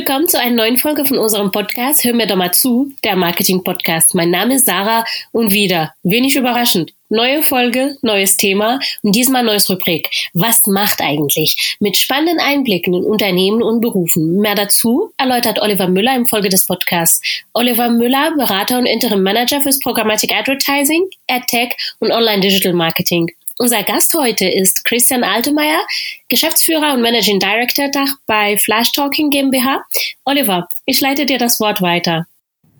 willkommen 0.00 0.28
zu 0.28 0.40
einer 0.40 0.56
neuen 0.56 0.78
Folge 0.78 1.04
von 1.04 1.18
unserem 1.18 1.52
Podcast 1.52 2.04
Hör 2.04 2.14
mir 2.14 2.26
doch 2.26 2.34
mal 2.34 2.52
zu, 2.52 2.90
der 3.04 3.16
Marketing-Podcast. 3.16 4.14
Mein 4.14 4.30
Name 4.30 4.54
ist 4.54 4.64
Sarah 4.64 5.04
und 5.30 5.50
wieder, 5.50 5.92
wenig 6.02 6.36
überraschend, 6.36 6.94
neue 7.10 7.42
Folge, 7.42 7.98
neues 8.00 8.38
Thema 8.38 8.80
und 9.02 9.14
diesmal 9.14 9.44
neues 9.44 9.68
Rubrik. 9.68 10.08
Was 10.32 10.66
macht 10.66 11.02
eigentlich? 11.02 11.76
Mit 11.80 11.98
spannenden 11.98 12.40
Einblicken 12.40 12.94
in 12.94 13.04
Unternehmen 13.04 13.62
und 13.62 13.82
Berufen. 13.82 14.38
Mehr 14.38 14.54
dazu 14.54 15.12
erläutert 15.18 15.60
Oliver 15.60 15.88
Müller 15.88 16.16
im 16.16 16.26
Folge 16.26 16.48
des 16.48 16.64
Podcasts. 16.64 17.20
Oliver 17.52 17.90
Müller, 17.90 18.32
Berater 18.38 18.78
und 18.78 18.86
Interim 18.86 19.22
Manager 19.22 19.60
fürs 19.60 19.80
Programmatic 19.80 20.34
Advertising, 20.34 21.10
AdTech 21.28 21.76
und 21.98 22.10
Online 22.10 22.40
Digital 22.40 22.72
Marketing. 22.72 23.30
Unser 23.62 23.82
Gast 23.82 24.14
heute 24.14 24.46
ist 24.48 24.86
Christian 24.86 25.22
Altemeyer, 25.22 25.82
Geschäftsführer 26.30 26.94
und 26.94 27.02
Managing 27.02 27.40
Director 27.40 27.90
Dach 27.90 28.08
bei 28.24 28.56
Flash 28.56 28.92
Talking 28.92 29.28
GmbH. 29.28 29.84
Oliver, 30.24 30.66
ich 30.86 30.98
leite 31.02 31.26
dir 31.26 31.36
das 31.36 31.60
Wort 31.60 31.82
weiter. 31.82 32.24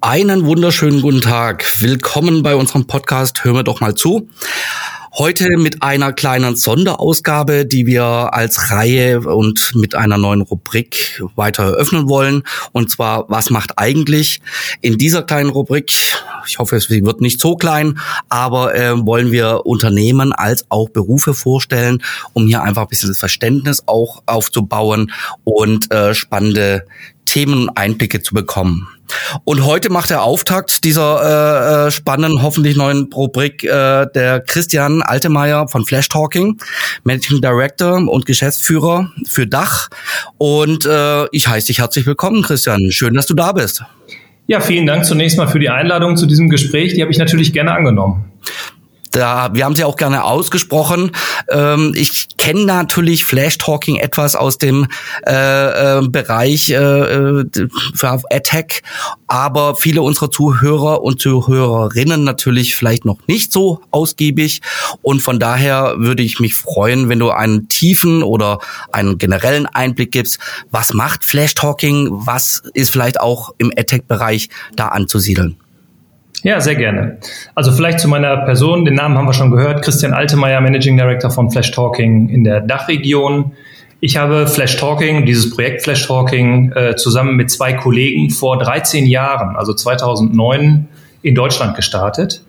Einen 0.00 0.46
wunderschönen 0.46 1.02
guten 1.02 1.20
Tag. 1.20 1.82
Willkommen 1.82 2.42
bei 2.42 2.56
unserem 2.56 2.86
Podcast 2.86 3.44
Hör 3.44 3.52
mir 3.52 3.62
doch 3.62 3.80
mal 3.80 3.94
zu. 3.94 4.30
Heute 5.18 5.48
mit 5.58 5.82
einer 5.82 6.12
kleinen 6.12 6.54
Sonderausgabe, 6.54 7.66
die 7.66 7.84
wir 7.84 8.04
als 8.04 8.70
Reihe 8.70 9.20
und 9.20 9.74
mit 9.74 9.96
einer 9.96 10.18
neuen 10.18 10.40
Rubrik 10.40 11.20
weiter 11.34 11.64
eröffnen 11.64 12.08
wollen. 12.08 12.44
Und 12.70 12.90
zwar, 12.90 13.28
was 13.28 13.50
macht 13.50 13.76
eigentlich? 13.76 14.40
In 14.80 14.98
dieser 14.98 15.24
kleinen 15.24 15.50
Rubrik, 15.50 15.92
ich 16.46 16.58
hoffe, 16.60 16.76
es 16.76 16.90
wird 16.90 17.20
nicht 17.20 17.40
so 17.40 17.56
klein, 17.56 17.98
aber 18.28 18.76
äh, 18.76 19.04
wollen 19.04 19.32
wir 19.32 19.66
Unternehmen 19.66 20.32
als 20.32 20.66
auch 20.68 20.88
Berufe 20.88 21.34
vorstellen, 21.34 22.04
um 22.32 22.46
hier 22.46 22.62
einfach 22.62 22.82
ein 22.82 22.88
bisschen 22.88 23.08
das 23.10 23.18
Verständnis 23.18 23.82
auch 23.86 24.22
aufzubauen 24.26 25.10
und 25.42 25.92
äh, 25.92 26.14
spannende 26.14 26.86
Themen 27.24 27.62
und 27.62 27.76
Einblicke 27.76 28.22
zu 28.22 28.32
bekommen. 28.32 28.86
Und 29.44 29.64
heute 29.64 29.90
macht 29.90 30.10
der 30.10 30.22
Auftakt 30.22 30.84
dieser 30.84 31.84
äh, 31.84 31.86
äh, 31.86 31.90
spannenden, 31.90 32.42
hoffentlich 32.42 32.76
neuen 32.76 33.08
Rubrik 33.12 33.64
äh, 33.64 34.06
der 34.14 34.40
Christian 34.40 35.02
Altemeyer 35.02 35.68
von 35.68 35.84
Flash 35.84 36.08
Talking, 36.08 36.58
Managing 37.04 37.40
Director 37.40 37.96
und 37.96 38.26
Geschäftsführer 38.26 39.10
für 39.26 39.46
Dach. 39.46 39.88
Und 40.38 40.84
äh, 40.84 41.26
ich 41.32 41.48
heiße 41.48 41.68
dich 41.68 41.78
herzlich 41.78 42.06
willkommen, 42.06 42.42
Christian. 42.42 42.90
Schön, 42.90 43.14
dass 43.14 43.26
du 43.26 43.34
da 43.34 43.52
bist. 43.52 43.82
Ja, 44.46 44.60
vielen 44.60 44.86
Dank 44.86 45.04
zunächst 45.04 45.38
mal 45.38 45.46
für 45.46 45.60
die 45.60 45.70
Einladung 45.70 46.16
zu 46.16 46.26
diesem 46.26 46.48
Gespräch. 46.48 46.94
Die 46.94 47.02
habe 47.02 47.12
ich 47.12 47.18
natürlich 47.18 47.52
gerne 47.52 47.72
angenommen. 47.72 48.24
Da, 49.10 49.50
wir 49.52 49.64
haben 49.64 49.74
sie 49.74 49.84
auch 49.84 49.96
gerne 49.96 50.24
ausgesprochen. 50.24 51.10
Ähm, 51.50 51.92
ich 51.96 52.28
kenne 52.38 52.64
natürlich 52.64 53.24
Flash 53.24 53.58
Talking 53.58 53.96
etwas 53.96 54.36
aus 54.36 54.58
dem 54.58 54.86
äh, 55.26 55.98
äh, 55.98 56.08
Bereich 56.08 56.68
äh, 56.70 56.74
äh 56.74 57.44
Attack, 58.30 58.82
aber 59.26 59.74
viele 59.74 60.02
unserer 60.02 60.30
Zuhörer 60.30 61.02
und 61.02 61.20
Zuhörerinnen 61.20 62.22
natürlich 62.22 62.76
vielleicht 62.76 63.04
noch 63.04 63.18
nicht 63.26 63.52
so 63.52 63.80
ausgiebig. 63.90 64.60
Und 65.02 65.22
von 65.22 65.40
daher 65.40 65.94
würde 65.98 66.22
ich 66.22 66.38
mich 66.38 66.54
freuen, 66.54 67.08
wenn 67.08 67.18
du 67.18 67.30
einen 67.30 67.68
tiefen 67.68 68.22
oder 68.22 68.60
einen 68.92 69.18
generellen 69.18 69.66
Einblick 69.66 70.12
gibst. 70.12 70.38
Was 70.70 70.92
macht 70.92 71.24
Flash 71.24 71.54
Talking? 71.54 72.08
Was 72.10 72.62
ist 72.74 72.90
vielleicht 72.90 73.20
auch 73.20 73.54
im 73.58 73.72
Attack-Bereich 73.76 74.50
da 74.76 74.88
anzusiedeln? 74.88 75.56
Ja, 76.42 76.60
sehr 76.60 76.74
gerne. 76.74 77.18
Also 77.54 77.70
vielleicht 77.72 78.00
zu 78.00 78.08
meiner 78.08 78.38
Person, 78.38 78.84
den 78.84 78.94
Namen 78.94 79.18
haben 79.18 79.26
wir 79.26 79.34
schon 79.34 79.50
gehört, 79.50 79.82
Christian 79.82 80.14
Altemeyer, 80.14 80.60
Managing 80.60 80.96
Director 80.96 81.30
von 81.30 81.50
Flash 81.50 81.70
Talking 81.70 82.30
in 82.30 82.44
der 82.44 82.60
Dachregion. 82.60 83.52
Ich 84.00 84.16
habe 84.16 84.46
Flash 84.46 84.76
Talking, 84.76 85.26
dieses 85.26 85.50
Projekt 85.50 85.82
Flash 85.82 86.06
Talking, 86.06 86.72
äh, 86.72 86.96
zusammen 86.96 87.36
mit 87.36 87.50
zwei 87.50 87.74
Kollegen 87.74 88.30
vor 88.30 88.58
13 88.58 89.04
Jahren, 89.04 89.56
also 89.56 89.74
2009, 89.74 90.88
in 91.20 91.34
Deutschland 91.34 91.76
gestartet. 91.76 92.42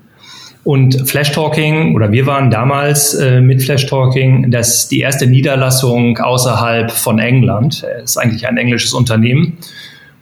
Und 0.64 1.10
Flash 1.10 1.34
Talking, 1.34 1.94
oder 1.96 2.14
wir 2.14 2.26
waren 2.28 2.50
damals 2.50 3.16
äh, 3.16 3.42
mit 3.42 3.62
Flash 3.62 3.88
Talking, 3.88 4.52
das 4.52 4.88
die 4.88 5.02
erste 5.02 5.28
Niederlassung 5.28 6.18
außerhalb 6.18 6.92
von 6.92 7.20
England. 7.20 7.86
Es 7.98 8.12
ist 8.12 8.18
eigentlich 8.18 8.48
ein 8.48 8.56
englisches 8.56 8.94
Unternehmen. 8.94 9.58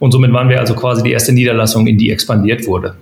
Und 0.00 0.10
somit 0.10 0.32
waren 0.32 0.48
wir 0.48 0.58
also 0.58 0.74
quasi 0.74 1.04
die 1.04 1.12
erste 1.12 1.32
Niederlassung, 1.32 1.86
in 1.86 1.98
die 1.98 2.10
expandiert 2.10 2.66
wurde. 2.66 2.96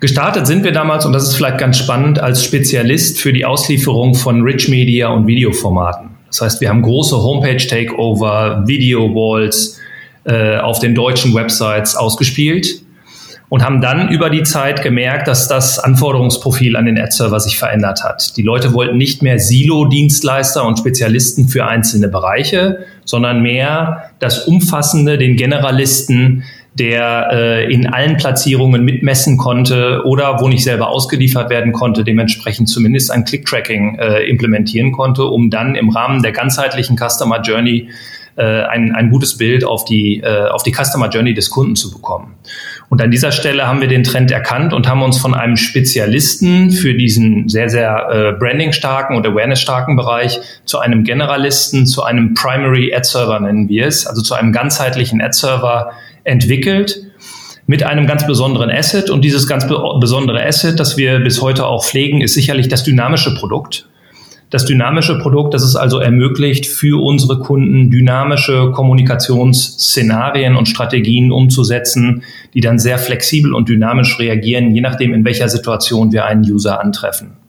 Gestartet 0.00 0.46
sind 0.46 0.64
wir 0.64 0.72
damals, 0.72 1.04
und 1.04 1.12
das 1.12 1.24
ist 1.24 1.34
vielleicht 1.34 1.58
ganz 1.58 1.76
spannend, 1.76 2.20
als 2.20 2.42
Spezialist 2.42 3.20
für 3.20 3.34
die 3.34 3.44
Auslieferung 3.44 4.14
von 4.14 4.40
Rich 4.40 4.70
Media 4.70 5.08
und 5.08 5.26
Videoformaten. 5.26 6.08
Das 6.28 6.40
heißt, 6.40 6.60
wir 6.62 6.70
haben 6.70 6.80
große 6.80 7.16
Homepage-Takeover, 7.16 8.64
Video-Walls 8.66 9.78
äh, 10.24 10.56
auf 10.56 10.78
den 10.78 10.94
deutschen 10.94 11.34
Websites 11.34 11.96
ausgespielt 11.96 12.82
und 13.50 13.62
haben 13.62 13.82
dann 13.82 14.08
über 14.08 14.30
die 14.30 14.42
Zeit 14.42 14.82
gemerkt, 14.82 15.28
dass 15.28 15.48
das 15.48 15.78
Anforderungsprofil 15.78 16.76
an 16.76 16.86
den 16.86 16.98
Ad-Server 16.98 17.40
sich 17.40 17.58
verändert 17.58 18.02
hat. 18.02 18.36
Die 18.38 18.42
Leute 18.42 18.72
wollten 18.72 18.96
nicht 18.96 19.22
mehr 19.22 19.38
Silo-Dienstleister 19.38 20.64
und 20.64 20.78
Spezialisten 20.78 21.48
für 21.48 21.66
einzelne 21.66 22.08
Bereiche, 22.08 22.86
sondern 23.04 23.42
mehr 23.42 24.04
das 24.18 24.46
Umfassende, 24.46 25.18
den 25.18 25.36
Generalisten, 25.36 26.44
der 26.80 27.28
äh, 27.30 27.72
in 27.72 27.86
allen 27.86 28.16
Platzierungen 28.16 28.82
mitmessen 28.82 29.36
konnte 29.36 30.00
oder 30.06 30.40
wo 30.40 30.48
nicht 30.48 30.64
selber 30.64 30.88
ausgeliefert 30.88 31.50
werden 31.50 31.72
konnte, 31.72 32.04
dementsprechend 32.04 32.70
zumindest 32.70 33.10
ein 33.10 33.24
Click-Tracking 33.24 33.98
äh, 33.98 34.22
implementieren 34.22 34.90
konnte, 34.90 35.24
um 35.24 35.50
dann 35.50 35.74
im 35.74 35.90
Rahmen 35.90 36.22
der 36.22 36.32
ganzheitlichen 36.32 36.96
Customer 36.96 37.42
Journey 37.42 37.90
äh, 38.36 38.62
ein, 38.64 38.94
ein 38.94 39.10
gutes 39.10 39.36
Bild 39.36 39.64
auf 39.64 39.84
die, 39.84 40.20
äh, 40.20 40.48
auf 40.48 40.62
die 40.62 40.72
Customer 40.72 41.08
Journey 41.08 41.34
des 41.34 41.50
Kunden 41.50 41.76
zu 41.76 41.90
bekommen. 41.90 42.36
Und 42.88 43.00
an 43.02 43.10
dieser 43.10 43.32
Stelle 43.32 43.66
haben 43.66 43.80
wir 43.80 43.88
den 43.88 44.02
Trend 44.02 44.30
erkannt 44.30 44.72
und 44.72 44.88
haben 44.88 45.02
uns 45.02 45.18
von 45.18 45.34
einem 45.34 45.56
Spezialisten 45.56 46.70
für 46.70 46.94
diesen 46.94 47.48
sehr, 47.48 47.68
sehr 47.68 48.08
äh, 48.10 48.38
branding-starken 48.38 49.16
und 49.16 49.26
awareness-starken 49.26 49.96
Bereich 49.96 50.40
zu 50.64 50.78
einem 50.80 51.04
Generalisten, 51.04 51.86
zu 51.86 52.02
einem 52.02 52.34
Primary 52.34 52.94
Ad 52.94 53.06
Server 53.06 53.38
nennen 53.38 53.68
wir 53.68 53.86
es, 53.86 54.06
also 54.06 54.22
zu 54.22 54.34
einem 54.34 54.52
ganzheitlichen 54.52 55.20
Ad 55.20 55.32
Server 55.32 55.92
entwickelt 56.24 57.04
mit 57.66 57.84
einem 57.84 58.08
ganz 58.08 58.26
besonderen 58.26 58.70
Asset. 58.70 59.10
Und 59.10 59.24
dieses 59.24 59.46
ganz 59.46 59.66
besondere 60.00 60.44
Asset, 60.44 60.80
das 60.80 60.96
wir 60.96 61.20
bis 61.20 61.40
heute 61.40 61.66
auch 61.66 61.84
pflegen, 61.84 62.20
ist 62.20 62.34
sicherlich 62.34 62.68
das 62.68 62.82
dynamische 62.82 63.34
Produkt. 63.34 63.89
Das 64.50 64.64
dynamische 64.64 65.18
Produkt, 65.18 65.54
das 65.54 65.62
es 65.62 65.76
also 65.76 66.00
ermöglicht, 66.00 66.66
für 66.66 67.00
unsere 67.00 67.38
Kunden 67.38 67.90
dynamische 67.90 68.72
Kommunikationsszenarien 68.72 70.56
und 70.56 70.68
Strategien 70.68 71.30
umzusetzen, 71.30 72.24
die 72.52 72.60
dann 72.60 72.80
sehr 72.80 72.98
flexibel 72.98 73.54
und 73.54 73.68
dynamisch 73.68 74.18
reagieren, 74.18 74.74
je 74.74 74.80
nachdem, 74.80 75.14
in 75.14 75.24
welcher 75.24 75.48
Situation 75.48 76.12
wir 76.12 76.24
einen 76.24 76.42
User 76.42 76.80
antreffen. 76.80 77.40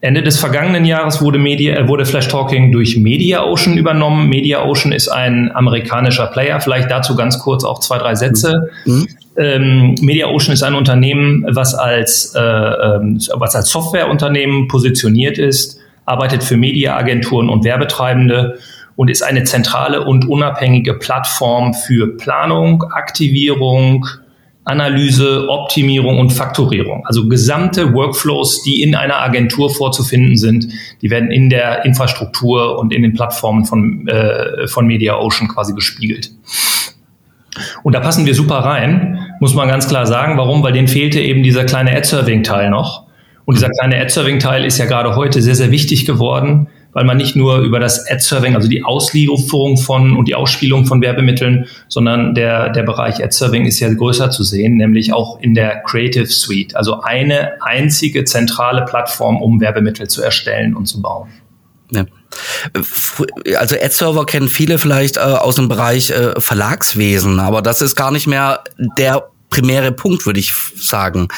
Ende 0.00 0.22
des 0.22 0.38
vergangenen 0.38 0.84
Jahres 0.84 1.22
wurde, 1.22 1.38
Media, 1.38 1.76
äh, 1.76 1.88
wurde 1.88 2.04
Flash 2.04 2.28
Talking 2.28 2.70
durch 2.70 2.96
MediaOcean 2.96 3.78
übernommen. 3.78 4.28
MediaOcean 4.28 4.92
ist 4.92 5.08
ein 5.08 5.50
amerikanischer 5.54 6.26
Player. 6.26 6.60
Vielleicht 6.60 6.90
dazu 6.90 7.16
ganz 7.16 7.38
kurz 7.38 7.64
auch 7.64 7.80
zwei, 7.80 7.98
drei 7.98 8.14
Sätze. 8.14 8.70
Mhm. 8.84 9.08
Ähm, 9.38 9.94
MediaOcean 10.00 10.52
ist 10.52 10.62
ein 10.62 10.74
Unternehmen, 10.74 11.46
was 11.48 11.74
als, 11.74 12.34
äh, 12.34 12.40
ähm, 12.40 13.18
was 13.34 13.54
als 13.56 13.70
Softwareunternehmen 13.70 14.68
positioniert 14.68 15.38
ist, 15.38 15.75
arbeitet 16.06 16.42
für 16.42 16.56
Mediaagenturen 16.56 17.50
und 17.50 17.64
Werbetreibende 17.64 18.58
und 18.96 19.10
ist 19.10 19.22
eine 19.22 19.44
zentrale 19.44 20.04
und 20.04 20.26
unabhängige 20.26 20.94
Plattform 20.94 21.74
für 21.74 22.16
Planung, 22.16 22.82
Aktivierung, 22.84 24.06
Analyse, 24.64 25.48
Optimierung 25.48 26.18
und 26.18 26.32
Faktorierung. 26.32 27.06
Also 27.06 27.28
gesamte 27.28 27.92
Workflows, 27.94 28.64
die 28.64 28.82
in 28.82 28.96
einer 28.96 29.20
Agentur 29.20 29.70
vorzufinden 29.70 30.36
sind, 30.36 30.66
die 31.02 31.10
werden 31.10 31.30
in 31.30 31.50
der 31.50 31.84
Infrastruktur 31.84 32.78
und 32.78 32.92
in 32.92 33.02
den 33.02 33.12
Plattformen 33.12 33.64
von, 33.64 34.08
äh, 34.08 34.66
von 34.66 34.86
MediaOcean 34.86 35.46
quasi 35.48 35.72
gespiegelt. 35.72 36.32
Und 37.84 37.94
da 37.94 38.00
passen 38.00 38.26
wir 38.26 38.34
super 38.34 38.56
rein, 38.56 39.20
muss 39.40 39.54
man 39.54 39.68
ganz 39.68 39.88
klar 39.88 40.04
sagen. 40.04 40.36
Warum? 40.36 40.62
Weil 40.64 40.72
denen 40.72 40.88
fehlte 40.88 41.20
eben 41.20 41.44
dieser 41.44 41.64
kleine 41.64 41.96
Ad-Serving-Teil 41.96 42.68
noch. 42.68 43.05
Und 43.46 43.56
dieser 43.56 43.70
kleine 43.70 43.98
Ad-Serving-Teil 44.00 44.64
ist 44.64 44.76
ja 44.78 44.84
gerade 44.86 45.14
heute 45.14 45.40
sehr, 45.40 45.54
sehr 45.54 45.70
wichtig 45.70 46.04
geworden, 46.04 46.68
weil 46.92 47.04
man 47.04 47.16
nicht 47.16 47.36
nur 47.36 47.58
über 47.58 47.78
das 47.78 48.10
Ad-Serving, 48.10 48.56
also 48.56 48.68
die 48.68 48.82
Auslieferung 48.82 49.76
von 49.76 50.16
und 50.16 50.26
die 50.26 50.34
Ausspielung 50.34 50.84
von 50.84 51.00
Werbemitteln, 51.00 51.66
sondern 51.88 52.34
der, 52.34 52.70
der 52.70 52.82
Bereich 52.82 53.22
Ad-Serving 53.22 53.64
ist 53.64 53.78
ja 53.78 53.92
größer 53.92 54.30
zu 54.30 54.42
sehen, 54.42 54.76
nämlich 54.76 55.12
auch 55.12 55.40
in 55.40 55.54
der 55.54 55.82
Creative 55.84 56.26
Suite. 56.26 56.74
Also 56.74 57.02
eine 57.02 57.62
einzige 57.62 58.24
zentrale 58.24 58.84
Plattform, 58.84 59.40
um 59.40 59.60
Werbemittel 59.60 60.08
zu 60.08 60.22
erstellen 60.22 60.74
und 60.74 60.86
zu 60.86 61.00
bauen. 61.00 61.28
Ja. 61.92 62.04
Also 63.58 63.76
Ad-Server 63.76 64.26
kennen 64.26 64.48
viele 64.48 64.78
vielleicht 64.78 65.18
äh, 65.18 65.20
aus 65.20 65.54
dem 65.54 65.68
Bereich 65.68 66.10
äh, 66.10 66.32
Verlagswesen, 66.40 67.38
aber 67.38 67.62
das 67.62 67.80
ist 67.80 67.94
gar 67.94 68.10
nicht 68.10 68.26
mehr 68.26 68.64
der 68.98 69.28
primäre 69.50 69.92
Punkt, 69.92 70.26
würde 70.26 70.40
ich 70.40 70.52
sagen. 70.76 71.28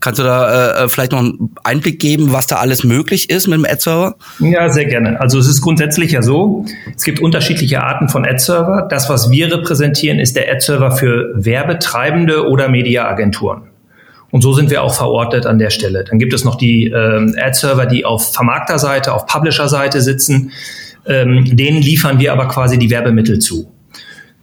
Kannst 0.00 0.18
du 0.18 0.24
da 0.24 0.80
äh, 0.80 0.84
äh, 0.84 0.88
vielleicht 0.88 1.12
noch 1.12 1.18
einen 1.18 1.54
Einblick 1.64 1.98
geben, 1.98 2.32
was 2.32 2.46
da 2.46 2.56
alles 2.56 2.84
möglich 2.84 3.30
ist 3.30 3.46
mit 3.48 3.58
dem 3.58 3.64
Ad-Server? 3.64 4.16
Ja, 4.38 4.68
sehr 4.70 4.86
gerne. 4.86 5.20
Also 5.20 5.38
es 5.38 5.48
ist 5.48 5.60
grundsätzlich 5.60 6.12
ja 6.12 6.22
so, 6.22 6.64
es 6.96 7.04
gibt 7.04 7.20
unterschiedliche 7.20 7.82
Arten 7.82 8.08
von 8.08 8.24
Ad-Server. 8.24 8.86
Das, 8.88 9.08
was 9.08 9.30
wir 9.30 9.52
repräsentieren, 9.52 10.18
ist 10.18 10.36
der 10.36 10.50
Ad-Server 10.50 10.92
für 10.92 11.32
Werbetreibende 11.34 12.48
oder 12.48 12.68
Mediaagenturen. 12.68 13.62
Und 14.30 14.42
so 14.42 14.52
sind 14.52 14.70
wir 14.70 14.82
auch 14.82 14.94
verortet 14.94 15.46
an 15.46 15.58
der 15.58 15.70
Stelle. 15.70 16.04
Dann 16.04 16.18
gibt 16.18 16.34
es 16.34 16.44
noch 16.44 16.56
die 16.56 16.86
ähm, 16.88 17.34
Ad-Server, 17.40 17.86
die 17.86 18.04
auf 18.04 18.32
Vermarkterseite, 18.32 19.12
auf 19.12 19.26
Publisher-Seite 19.26 20.00
sitzen. 20.00 20.52
Ähm, 21.06 21.56
denen 21.56 21.80
liefern 21.80 22.18
wir 22.18 22.32
aber 22.32 22.48
quasi 22.48 22.78
die 22.78 22.90
Werbemittel 22.90 23.38
zu. 23.38 23.72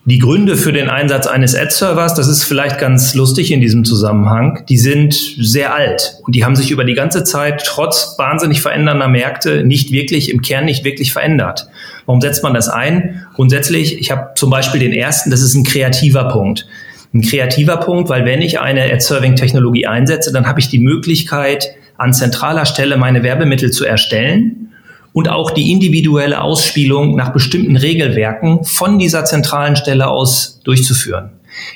Die 0.05 0.19
Gründe 0.19 0.57
für 0.57 0.73
den 0.73 0.89
Einsatz 0.89 1.27
eines 1.27 1.55
Ad-Servers, 1.55 2.13
das 2.13 2.27
ist 2.27 2.43
vielleicht 2.43 2.77
ganz 2.77 3.15
lustig 3.15 3.53
in 3.53 3.61
diesem 3.61 3.85
Zusammenhang, 3.85 4.65
die 4.67 4.77
sind 4.77 5.13
sehr 5.13 5.73
alt 5.73 6.15
und 6.25 6.35
die 6.35 6.43
haben 6.43 6.57
sich 6.57 6.71
über 6.71 6.83
die 6.83 6.93
ganze 6.93 7.23
Zeit 7.23 7.63
trotz 7.65 8.15
wahnsinnig 8.17 8.61
verändernder 8.61 9.07
Märkte 9.07 9.63
nicht 9.63 9.93
wirklich, 9.93 10.29
im 10.29 10.41
Kern 10.41 10.65
nicht 10.65 10.83
wirklich 10.83 11.13
verändert. 11.13 11.69
Warum 12.05 12.19
setzt 12.19 12.43
man 12.43 12.53
das 12.53 12.67
ein? 12.67 13.25
Grundsätzlich, 13.33 13.97
ich 13.97 14.11
habe 14.11 14.31
zum 14.35 14.49
Beispiel 14.49 14.81
den 14.81 14.91
ersten, 14.91 15.31
das 15.31 15.41
ist 15.41 15.55
ein 15.55 15.63
kreativer 15.63 16.25
Punkt. 16.25 16.67
Ein 17.13 17.21
kreativer 17.21 17.77
Punkt, 17.77 18.09
weil 18.09 18.25
wenn 18.25 18.41
ich 18.41 18.59
eine 18.59 18.83
Ad-Serving-Technologie 18.83 19.87
einsetze, 19.87 20.33
dann 20.33 20.47
habe 20.47 20.59
ich 20.59 20.67
die 20.67 20.79
Möglichkeit, 20.79 21.75
an 21.97 22.13
zentraler 22.13 22.65
Stelle 22.65 22.97
meine 22.97 23.23
Werbemittel 23.23 23.71
zu 23.71 23.85
erstellen 23.85 24.72
und 25.13 25.29
auch 25.29 25.51
die 25.51 25.71
individuelle 25.71 26.41
Ausspielung 26.41 27.15
nach 27.15 27.31
bestimmten 27.31 27.77
Regelwerken 27.77 28.63
von 28.63 28.97
dieser 28.97 29.25
zentralen 29.25 29.75
Stelle 29.75 30.07
aus 30.07 30.59
durchzuführen. 30.63 31.29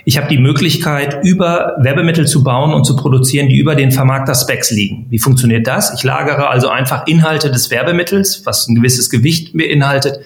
Ich 0.05 0.17
habe 0.17 0.27
die 0.27 0.39
Möglichkeit, 0.39 1.23
über 1.23 1.75
Werbemittel 1.79 2.27
zu 2.27 2.43
bauen 2.43 2.73
und 2.73 2.83
zu 2.85 2.95
produzieren, 2.95 3.47
die 3.47 3.57
über 3.57 3.75
den 3.75 3.91
Vermarkter-Specs 3.91 4.71
liegen. 4.71 5.05
Wie 5.09 5.19
funktioniert 5.19 5.67
das? 5.67 5.93
Ich 5.93 6.03
lagere 6.03 6.49
also 6.49 6.69
einfach 6.69 7.05
Inhalte 7.05 7.51
des 7.51 7.69
Werbemittels, 7.69 8.43
was 8.45 8.67
ein 8.67 8.73
gewisses 8.73 9.11
Gewicht 9.11 9.55
beinhaltet, 9.55 10.19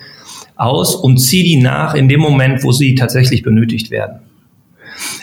aus 0.56 0.96
und 0.96 1.18
ziehe 1.18 1.44
die 1.44 1.58
nach 1.58 1.96
in 1.96 2.08
dem 2.08 2.22
Moment, 2.22 2.64
wo 2.64 2.72
sie 2.72 2.96
tatsächlich 2.96 3.44
benötigt 3.44 3.92
werden. 3.92 4.20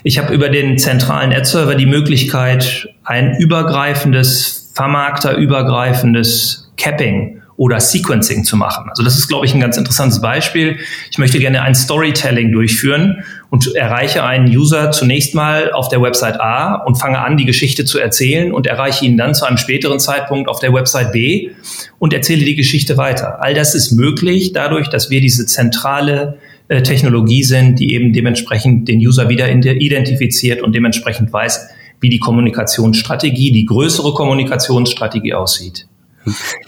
Ich 0.02 0.18
habe 0.18 0.34
über 0.34 0.50
den 0.50 0.76
zentralen 0.76 1.32
Ad-Server 1.32 1.74
die 1.74 1.86
Möglichkeit, 1.86 2.88
ein 3.04 3.36
übergreifendes, 3.38 4.72
vermarkterübergreifendes 4.74 6.70
Capping 6.76 7.37
oder 7.58 7.80
Sequencing 7.80 8.44
zu 8.44 8.56
machen. 8.56 8.86
Also 8.88 9.02
das 9.02 9.18
ist, 9.18 9.26
glaube 9.26 9.44
ich, 9.44 9.52
ein 9.52 9.60
ganz 9.60 9.76
interessantes 9.76 10.20
Beispiel. 10.20 10.78
Ich 11.10 11.18
möchte 11.18 11.40
gerne 11.40 11.60
ein 11.60 11.74
Storytelling 11.74 12.52
durchführen 12.52 13.24
und 13.50 13.74
erreiche 13.74 14.22
einen 14.22 14.46
User 14.46 14.92
zunächst 14.92 15.34
mal 15.34 15.72
auf 15.72 15.88
der 15.88 16.00
Website 16.00 16.40
A 16.40 16.76
und 16.76 16.94
fange 16.94 17.18
an, 17.18 17.36
die 17.36 17.44
Geschichte 17.44 17.84
zu 17.84 17.98
erzählen 17.98 18.52
und 18.52 18.68
erreiche 18.68 19.04
ihn 19.04 19.16
dann 19.16 19.34
zu 19.34 19.44
einem 19.44 19.58
späteren 19.58 19.98
Zeitpunkt 19.98 20.48
auf 20.48 20.60
der 20.60 20.72
Website 20.72 21.10
B 21.10 21.50
und 21.98 22.14
erzähle 22.14 22.44
die 22.44 22.54
Geschichte 22.54 22.96
weiter. 22.96 23.42
All 23.42 23.54
das 23.54 23.74
ist 23.74 23.90
möglich 23.90 24.52
dadurch, 24.52 24.88
dass 24.88 25.10
wir 25.10 25.20
diese 25.20 25.44
zentrale 25.44 26.38
äh, 26.68 26.82
Technologie 26.82 27.42
sind, 27.42 27.80
die 27.80 27.92
eben 27.92 28.12
dementsprechend 28.12 28.86
den 28.86 29.00
User 29.00 29.28
wieder 29.28 29.50
identifiziert 29.50 30.62
und 30.62 30.76
dementsprechend 30.76 31.32
weiß, 31.32 31.70
wie 32.00 32.08
die 32.08 32.20
Kommunikationsstrategie, 32.20 33.50
die 33.50 33.64
größere 33.64 34.14
Kommunikationsstrategie 34.14 35.34
aussieht. 35.34 35.88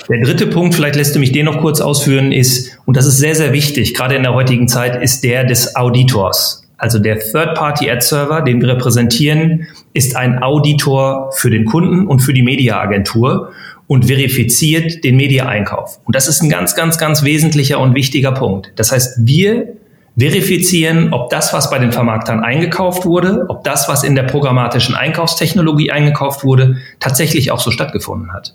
Der 0.08 0.20
dritte 0.20 0.46
Punkt, 0.46 0.74
vielleicht 0.74 0.96
lässt 0.96 1.14
du 1.14 1.18
mich 1.18 1.32
den 1.32 1.46
noch 1.46 1.60
kurz 1.60 1.80
ausführen, 1.80 2.32
ist, 2.32 2.78
und 2.84 2.96
das 2.96 3.06
ist 3.06 3.18
sehr, 3.18 3.34
sehr 3.34 3.52
wichtig, 3.52 3.94
gerade 3.94 4.14
in 4.14 4.22
der 4.22 4.34
heutigen 4.34 4.68
Zeit, 4.68 5.02
ist 5.02 5.24
der 5.24 5.44
des 5.44 5.76
Auditors. 5.76 6.66
Also 6.76 6.98
der 6.98 7.18
Third-Party-Ad-Server, 7.18 8.40
den 8.40 8.60
wir 8.62 8.68
repräsentieren, 8.68 9.66
ist 9.92 10.16
ein 10.16 10.42
Auditor 10.42 11.30
für 11.34 11.50
den 11.50 11.66
Kunden 11.66 12.06
und 12.06 12.20
für 12.20 12.32
die 12.32 12.42
Mediaagentur 12.42 13.52
und 13.86 14.06
verifiziert 14.06 15.04
den 15.04 15.16
Media-Einkauf. 15.16 16.00
Und 16.04 16.16
das 16.16 16.26
ist 16.26 16.42
ein 16.42 16.48
ganz, 16.48 16.74
ganz, 16.74 16.96
ganz 16.96 17.22
wesentlicher 17.22 17.80
und 17.80 17.94
wichtiger 17.94 18.32
Punkt. 18.32 18.72
Das 18.76 18.92
heißt, 18.92 19.26
wir 19.26 19.74
verifizieren, 20.18 21.12
ob 21.12 21.30
das, 21.30 21.52
was 21.52 21.70
bei 21.70 21.78
den 21.78 21.92
Vermarktern 21.92 22.40
eingekauft 22.40 23.04
wurde, 23.04 23.46
ob 23.48 23.64
das, 23.64 23.88
was 23.88 24.02
in 24.02 24.14
der 24.14 24.24
programmatischen 24.24 24.94
Einkaufstechnologie 24.94 25.90
eingekauft 25.90 26.44
wurde, 26.44 26.76
tatsächlich 26.98 27.50
auch 27.50 27.60
so 27.60 27.70
stattgefunden 27.70 28.32
hat. 28.32 28.54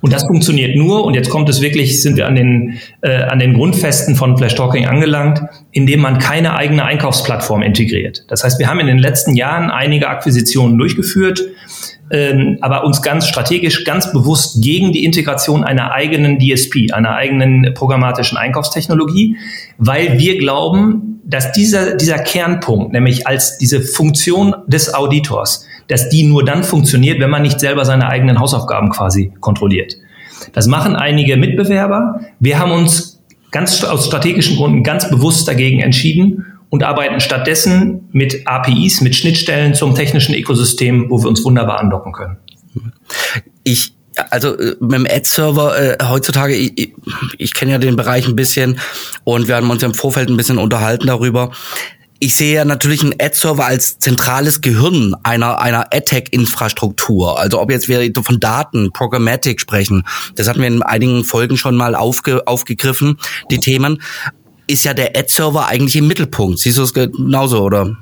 Und 0.00 0.12
das 0.12 0.24
funktioniert 0.24 0.76
nur, 0.76 1.04
und 1.04 1.14
jetzt 1.14 1.30
kommt 1.30 1.48
es 1.48 1.60
wirklich, 1.60 2.02
sind 2.02 2.16
wir 2.16 2.26
an 2.26 2.34
den, 2.34 2.78
äh, 3.02 3.22
an 3.22 3.38
den 3.38 3.54
Grundfesten 3.54 4.16
von 4.16 4.36
Flash 4.36 4.54
Talking 4.54 4.86
angelangt, 4.86 5.40
indem 5.72 6.00
man 6.00 6.18
keine 6.18 6.56
eigene 6.56 6.84
Einkaufsplattform 6.84 7.62
integriert. 7.62 8.24
Das 8.28 8.44
heißt, 8.44 8.58
wir 8.58 8.68
haben 8.68 8.80
in 8.80 8.86
den 8.86 8.98
letzten 8.98 9.34
Jahren 9.34 9.70
einige 9.70 10.08
Akquisitionen 10.08 10.78
durchgeführt, 10.78 11.42
ähm, 12.10 12.58
aber 12.60 12.84
uns 12.84 13.02
ganz 13.02 13.26
strategisch, 13.28 13.84
ganz 13.84 14.12
bewusst 14.12 14.62
gegen 14.62 14.92
die 14.92 15.04
Integration 15.04 15.64
einer 15.64 15.92
eigenen 15.92 16.38
DSP, 16.38 16.92
einer 16.92 17.14
eigenen 17.14 17.72
programmatischen 17.74 18.36
Einkaufstechnologie, 18.36 19.36
weil 19.78 20.18
wir 20.18 20.38
glauben, 20.38 21.20
dass 21.24 21.52
dieser, 21.52 21.96
dieser 21.96 22.18
Kernpunkt, 22.18 22.92
nämlich 22.92 23.26
als 23.26 23.58
diese 23.58 23.80
Funktion 23.80 24.54
des 24.66 24.92
Auditors, 24.92 25.66
dass 25.88 26.08
die 26.08 26.24
nur 26.24 26.44
dann 26.44 26.64
funktioniert, 26.64 27.20
wenn 27.20 27.30
man 27.30 27.42
nicht 27.42 27.60
selber 27.60 27.84
seine 27.84 28.08
eigenen 28.08 28.40
Hausaufgaben 28.40 28.90
quasi 28.90 29.32
kontrolliert. 29.40 29.96
Das 30.52 30.66
machen 30.66 30.96
einige 30.96 31.36
Mitbewerber. 31.36 32.20
Wir 32.40 32.58
haben 32.58 32.72
uns 32.72 33.22
ganz 33.50 33.84
aus 33.84 34.06
strategischen 34.06 34.56
Gründen 34.56 34.82
ganz 34.82 35.08
bewusst 35.08 35.46
dagegen 35.46 35.80
entschieden 35.80 36.46
und 36.70 36.82
arbeiten 36.82 37.20
stattdessen 37.20 38.08
mit 38.12 38.46
APIs, 38.46 39.00
mit 39.00 39.14
Schnittstellen 39.14 39.74
zum 39.74 39.94
technischen 39.94 40.34
Ökosystem, 40.34 41.08
wo 41.08 41.22
wir 41.22 41.28
uns 41.28 41.44
wunderbar 41.44 41.78
andocken 41.78 42.12
können. 42.12 42.36
Ich 43.62 43.94
also 44.30 44.56
äh, 44.56 44.76
mit 44.80 44.92
dem 44.92 45.06
Ad-Server 45.06 45.76
äh, 45.76 46.04
heutzutage, 46.04 46.54
ich, 46.54 46.92
ich, 47.38 47.54
kenne 47.54 47.72
ja 47.72 47.78
den 47.78 47.96
Bereich 47.96 48.26
ein 48.28 48.36
bisschen 48.36 48.78
und 49.24 49.48
wir 49.48 49.56
haben 49.56 49.70
uns 49.70 49.82
im 49.82 49.94
Vorfeld 49.94 50.28
ein 50.28 50.36
bisschen 50.36 50.58
unterhalten 50.58 51.06
darüber 51.06 51.50
ich 52.20 52.36
sehe 52.36 52.54
ja 52.54 52.64
natürlich 52.64 53.02
einen 53.02 53.14
Ad-Server 53.20 53.66
als 53.66 53.98
zentrales 53.98 54.60
Gehirn 54.60 55.14
einer, 55.22 55.60
einer 55.60 55.92
AdTech-Infrastruktur. 55.92 57.38
Also 57.38 57.60
ob 57.60 57.70
jetzt 57.70 57.88
wir 57.88 58.10
von 58.22 58.40
Daten, 58.40 58.92
Programmatic 58.92 59.60
sprechen, 59.60 60.04
das 60.36 60.48
hatten 60.48 60.60
wir 60.60 60.68
in 60.68 60.82
einigen 60.82 61.24
Folgen 61.24 61.56
schon 61.56 61.74
mal 61.74 61.94
aufge, 61.94 62.46
aufgegriffen, 62.46 63.18
die 63.50 63.58
Themen, 63.58 64.00
ist 64.66 64.84
ja 64.84 64.94
der 64.94 65.16
Ad-Server 65.16 65.66
eigentlich 65.66 65.96
im 65.96 66.06
Mittelpunkt. 66.06 66.58
Siehst 66.58 66.78
du 66.78 66.82
es 66.82 66.94
genauso, 66.94 67.62
oder? 67.62 67.96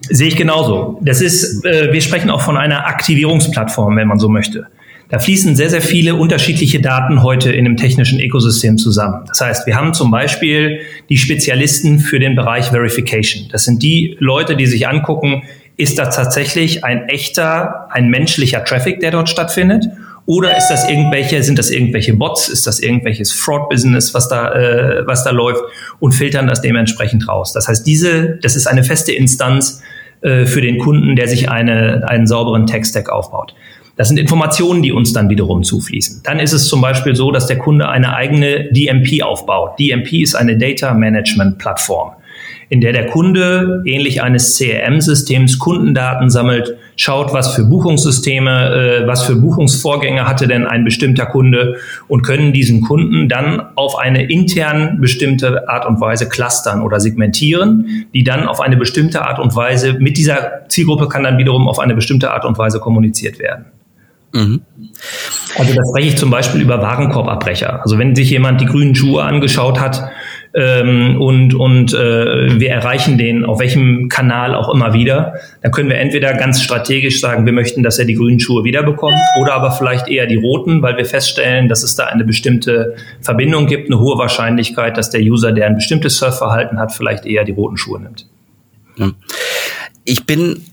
Sehe 0.00 0.28
ich 0.28 0.36
genauso. 0.36 0.98
Das 1.02 1.20
ist, 1.20 1.64
äh, 1.64 1.92
wir 1.92 2.00
sprechen 2.00 2.30
auch 2.30 2.40
von 2.40 2.56
einer 2.56 2.86
Aktivierungsplattform, 2.86 3.96
wenn 3.96 4.08
man 4.08 4.18
so 4.18 4.28
möchte. 4.28 4.68
Da 5.10 5.18
fließen 5.18 5.56
sehr, 5.56 5.70
sehr 5.70 5.80
viele 5.80 6.16
unterschiedliche 6.16 6.80
Daten 6.80 7.22
heute 7.22 7.50
in 7.50 7.64
einem 7.64 7.78
technischen 7.78 8.20
Ökosystem 8.20 8.76
zusammen. 8.76 9.24
Das 9.26 9.40
heißt, 9.40 9.66
wir 9.66 9.74
haben 9.74 9.94
zum 9.94 10.10
Beispiel 10.10 10.80
die 11.08 11.16
Spezialisten 11.16 11.98
für 11.98 12.18
den 12.18 12.36
Bereich 12.36 12.66
Verification. 12.66 13.48
Das 13.50 13.64
sind 13.64 13.82
die 13.82 14.16
Leute, 14.20 14.54
die 14.54 14.66
sich 14.66 14.86
angucken, 14.86 15.44
ist 15.78 15.98
das 15.98 16.14
tatsächlich 16.14 16.84
ein 16.84 17.08
echter, 17.08 17.86
ein 17.90 18.08
menschlicher 18.08 18.64
Traffic, 18.64 19.00
der 19.00 19.12
dort 19.12 19.30
stattfindet? 19.30 19.86
Oder 20.26 20.58
ist 20.58 20.68
das 20.68 20.86
irgendwelche, 20.86 21.42
sind 21.42 21.58
das 21.58 21.70
irgendwelche 21.70 22.12
Bots? 22.12 22.50
Ist 22.50 22.66
das 22.66 22.80
irgendwelches 22.80 23.32
Fraud-Business, 23.32 24.12
was 24.12 24.28
da, 24.28 24.52
äh, 24.52 25.06
was 25.06 25.24
da 25.24 25.30
läuft? 25.30 25.62
Und 26.00 26.12
filtern 26.12 26.48
das 26.48 26.60
dementsprechend 26.60 27.28
raus. 27.28 27.54
Das 27.54 27.66
heißt, 27.66 27.86
diese, 27.86 28.38
das 28.42 28.56
ist 28.56 28.66
eine 28.66 28.84
feste 28.84 29.12
Instanz 29.12 29.82
äh, 30.20 30.44
für 30.44 30.60
den 30.60 30.76
Kunden, 30.76 31.16
der 31.16 31.28
sich 31.28 31.48
eine, 31.48 32.06
einen 32.06 32.26
sauberen 32.26 32.66
Tech-Stack 32.66 33.08
aufbaut. 33.08 33.54
Das 33.98 34.06
sind 34.06 34.16
Informationen, 34.16 34.80
die 34.80 34.92
uns 34.92 35.12
dann 35.12 35.28
wiederum 35.28 35.64
zufließen. 35.64 36.20
Dann 36.22 36.38
ist 36.38 36.52
es 36.52 36.68
zum 36.68 36.80
Beispiel 36.80 37.16
so, 37.16 37.32
dass 37.32 37.48
der 37.48 37.58
Kunde 37.58 37.88
eine 37.88 38.14
eigene 38.14 38.70
DMP 38.70 39.24
aufbaut. 39.24 39.76
DMP 39.80 40.22
ist 40.22 40.36
eine 40.36 40.56
Data 40.56 40.94
Management 40.94 41.58
Plattform, 41.58 42.12
in 42.68 42.80
der 42.80 42.92
der 42.92 43.06
Kunde 43.06 43.82
ähnlich 43.86 44.22
eines 44.22 44.56
CRM-Systems 44.56 45.58
Kundendaten 45.58 46.30
sammelt, 46.30 46.76
schaut, 46.94 47.32
was 47.32 47.56
für 47.56 47.64
Buchungssysteme, 47.64 49.02
äh, 49.02 49.06
was 49.08 49.24
für 49.24 49.34
Buchungsvorgänge 49.34 50.28
hatte 50.28 50.46
denn 50.46 50.64
ein 50.64 50.84
bestimmter 50.84 51.26
Kunde 51.26 51.78
und 52.06 52.22
können 52.22 52.52
diesen 52.52 52.82
Kunden 52.82 53.28
dann 53.28 53.60
auf 53.74 53.98
eine 53.98 54.30
intern 54.30 55.00
bestimmte 55.00 55.68
Art 55.68 55.86
und 55.86 56.00
Weise 56.00 56.28
clustern 56.28 56.82
oder 56.82 57.00
segmentieren, 57.00 58.06
die 58.14 58.22
dann 58.22 58.46
auf 58.46 58.60
eine 58.60 58.76
bestimmte 58.76 59.26
Art 59.26 59.40
und 59.40 59.56
Weise 59.56 59.94
mit 59.94 60.16
dieser 60.16 60.68
Zielgruppe 60.68 61.08
kann 61.08 61.24
dann 61.24 61.36
wiederum 61.36 61.66
auf 61.66 61.80
eine 61.80 61.96
bestimmte 61.96 62.30
Art 62.30 62.44
und 62.44 62.56
Weise 62.58 62.78
kommuniziert 62.78 63.40
werden. 63.40 63.64
Mhm. 64.32 64.62
Also 65.56 65.74
da 65.74 65.82
spreche 65.88 66.08
ich 66.08 66.16
zum 66.16 66.30
Beispiel 66.30 66.60
über 66.60 66.82
Warenkorbabbrecher. 66.82 67.82
Also 67.82 67.98
wenn 67.98 68.14
sich 68.14 68.30
jemand 68.30 68.60
die 68.60 68.66
grünen 68.66 68.94
Schuhe 68.94 69.22
angeschaut 69.22 69.80
hat 69.80 70.10
ähm, 70.54 71.20
und, 71.20 71.54
und 71.54 71.94
äh, 71.94 72.60
wir 72.60 72.70
erreichen 72.70 73.16
den 73.16 73.44
auf 73.44 73.58
welchem 73.58 74.08
Kanal 74.08 74.54
auch 74.54 74.72
immer 74.72 74.92
wieder, 74.92 75.34
dann 75.62 75.72
können 75.72 75.88
wir 75.88 75.98
entweder 75.98 76.34
ganz 76.34 76.62
strategisch 76.62 77.20
sagen, 77.20 77.46
wir 77.46 77.52
möchten, 77.52 77.82
dass 77.82 77.98
er 77.98 78.04
die 78.04 78.14
grünen 78.14 78.38
Schuhe 78.38 78.64
wiederbekommt 78.64 79.16
oder 79.40 79.54
aber 79.54 79.70
vielleicht 79.72 80.08
eher 80.08 80.26
die 80.26 80.36
roten, 80.36 80.82
weil 80.82 80.96
wir 80.96 81.06
feststellen, 81.06 81.68
dass 81.68 81.82
es 81.82 81.96
da 81.96 82.06
eine 82.06 82.24
bestimmte 82.24 82.96
Verbindung 83.20 83.66
gibt, 83.66 83.90
eine 83.90 83.98
hohe 83.98 84.18
Wahrscheinlichkeit, 84.18 84.96
dass 84.96 85.10
der 85.10 85.22
User, 85.22 85.52
der 85.52 85.66
ein 85.66 85.76
bestimmtes 85.76 86.18
Surfverhalten 86.18 86.78
hat, 86.78 86.92
vielleicht 86.92 87.24
eher 87.24 87.44
die 87.44 87.52
roten 87.52 87.76
Schuhe 87.76 88.00
nimmt. 88.00 88.26
Ich 90.04 90.26
bin 90.26 90.64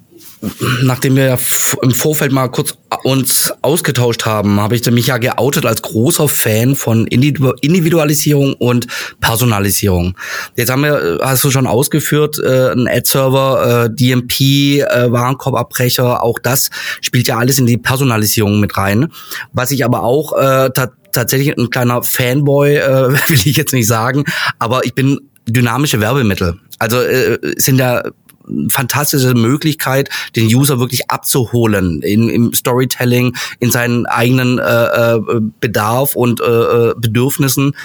nachdem 0.84 1.16
wir 1.16 1.38
im 1.82 1.92
Vorfeld 1.92 2.32
mal 2.32 2.48
kurz 2.50 2.78
uns 3.04 3.54
ausgetauscht 3.62 4.26
haben, 4.26 4.60
habe 4.60 4.76
ich 4.76 4.90
mich 4.92 5.08
ja 5.08 5.18
geoutet 5.18 5.66
als 5.66 5.82
großer 5.82 6.28
Fan 6.28 6.76
von 6.76 7.08
Individualisierung 7.08 8.54
und 8.54 8.88
Personalisierung. 9.20 10.16
Jetzt 10.56 10.70
haben 10.70 10.84
wir, 10.84 11.20
hast 11.22 11.44
du 11.44 11.52
schon 11.52 11.68
ausgeführt, 11.68 12.40
äh, 12.40 12.72
ein 12.72 12.88
Ad-Server, 12.88 13.86
äh, 13.86 13.96
DMP, 13.96 14.82
äh, 14.82 15.12
Warenkorbabbrecher, 15.12 16.24
auch 16.24 16.40
das 16.40 16.70
spielt 17.02 17.28
ja 17.28 17.38
alles 17.38 17.60
in 17.60 17.66
die 17.66 17.78
Personalisierung 17.78 18.60
mit 18.60 18.78
rein. 18.78 19.12
Was 19.54 19.72
ich 19.72 19.84
aber 19.86 20.04
auch 20.04 20.38
äh, 20.38 20.70
tatsächlich 21.12 21.58
ein 21.58 21.70
kleiner 21.70 22.04
Fanboy, 22.04 22.76
äh, 22.76 23.10
will 23.30 23.40
ich 23.46 23.58
jetzt 23.58 23.74
nicht 23.74 23.88
sagen, 23.88 24.26
aber 24.60 24.86
ich 24.86 24.94
bin 24.94 25.20
dynamische 25.48 26.00
Werbemittel. 26.02 26.60
Also 26.80 27.02
äh, 27.02 27.38
sind 27.58 27.80
ja 27.80 28.04
fantastische 28.70 29.34
Möglichkeit, 29.34 30.10
den 30.36 30.46
User 30.46 30.80
wirklich 30.80 31.10
abzuholen 31.10 32.02
in, 32.02 32.30
im 32.30 32.54
Storytelling, 32.54 33.36
in 33.60 33.72
seinen 33.72 34.06
eigenen 34.06 34.60
äh, 34.60 34.64
äh, 34.64 35.20
Bedarf 35.60 36.16
und 36.16 36.42
äh, 36.42 36.44
äh, 36.44 36.94
Bedürfnissen. 36.98 37.76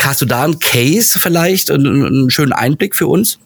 Hast 0.00 0.20
du 0.20 0.26
da 0.26 0.44
einen 0.44 0.58
Case 0.58 1.18
vielleicht, 1.18 1.70
einen, 1.70 2.04
einen 2.04 2.30
schönen 2.30 2.52
Einblick 2.52 2.94
für 2.94 3.06
uns? 3.06 3.38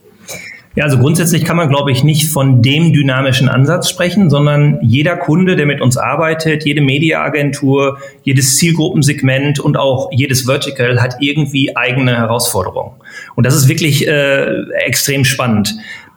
Ja, 0.78 0.84
also 0.84 0.98
grundsätzlich 0.98 1.44
kann 1.44 1.56
man, 1.56 1.68
glaube 1.68 1.90
ich, 1.90 2.04
nicht 2.04 2.30
von 2.30 2.62
dem 2.62 2.92
dynamischen 2.92 3.48
Ansatz 3.48 3.90
sprechen, 3.90 4.30
sondern 4.30 4.78
jeder 4.80 5.16
Kunde, 5.16 5.56
der 5.56 5.66
mit 5.66 5.80
uns 5.80 5.96
arbeitet, 5.96 6.64
jede 6.64 6.80
Mediaagentur, 6.82 7.98
jedes 8.22 8.56
Zielgruppensegment 8.58 9.58
und 9.58 9.76
auch 9.76 10.08
jedes 10.12 10.42
Vertical 10.42 11.02
hat 11.02 11.16
irgendwie 11.18 11.76
eigene 11.76 12.16
Herausforderungen. 12.16 12.92
Und 13.34 13.44
das 13.44 13.56
ist 13.56 13.68
wirklich 13.68 14.06
äh, 14.06 14.70
extrem 14.86 15.24
spannend. 15.24 15.74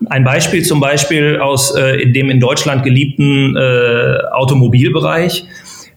Ein 0.09 0.23
Beispiel 0.23 0.63
zum 0.63 0.79
Beispiel 0.79 1.39
aus 1.39 1.75
äh, 1.75 2.07
dem 2.07 2.29
in 2.29 2.39
Deutschland 2.39 2.83
geliebten 2.83 3.55
äh, 3.55 4.17
Automobilbereich 4.31 5.45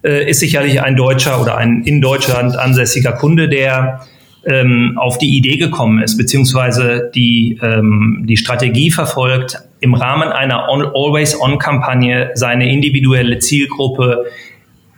äh, 0.03 0.29
ist 0.29 0.41
sicherlich 0.41 0.83
ein 0.83 0.97
deutscher 0.97 1.41
oder 1.41 1.57
ein 1.57 1.83
in 1.85 2.01
Deutschland 2.01 2.57
ansässiger 2.57 3.13
Kunde, 3.13 3.49
der 3.49 4.07
ähm, 4.47 4.99
auf 4.99 5.17
die 5.17 5.37
Idee 5.37 5.57
gekommen 5.57 6.03
ist, 6.03 6.19
beziehungsweise 6.19 7.11
die, 7.15 7.59
ähm, 7.63 8.25
die 8.29 8.37
Strategie 8.37 8.91
verfolgt, 8.91 9.59
im 9.81 9.95
Rahmen 9.95 10.29
einer 10.29 10.69
Always-On-Kampagne 10.69 12.31
seine 12.35 12.71
individuelle 12.71 13.39
Zielgruppe 13.39 14.27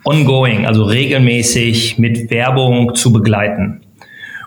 ongoing, 0.04 0.66
also 0.66 0.84
regelmäßig 0.84 1.98
mit 1.98 2.30
Werbung 2.30 2.94
zu 2.94 3.12
begleiten. 3.12 3.82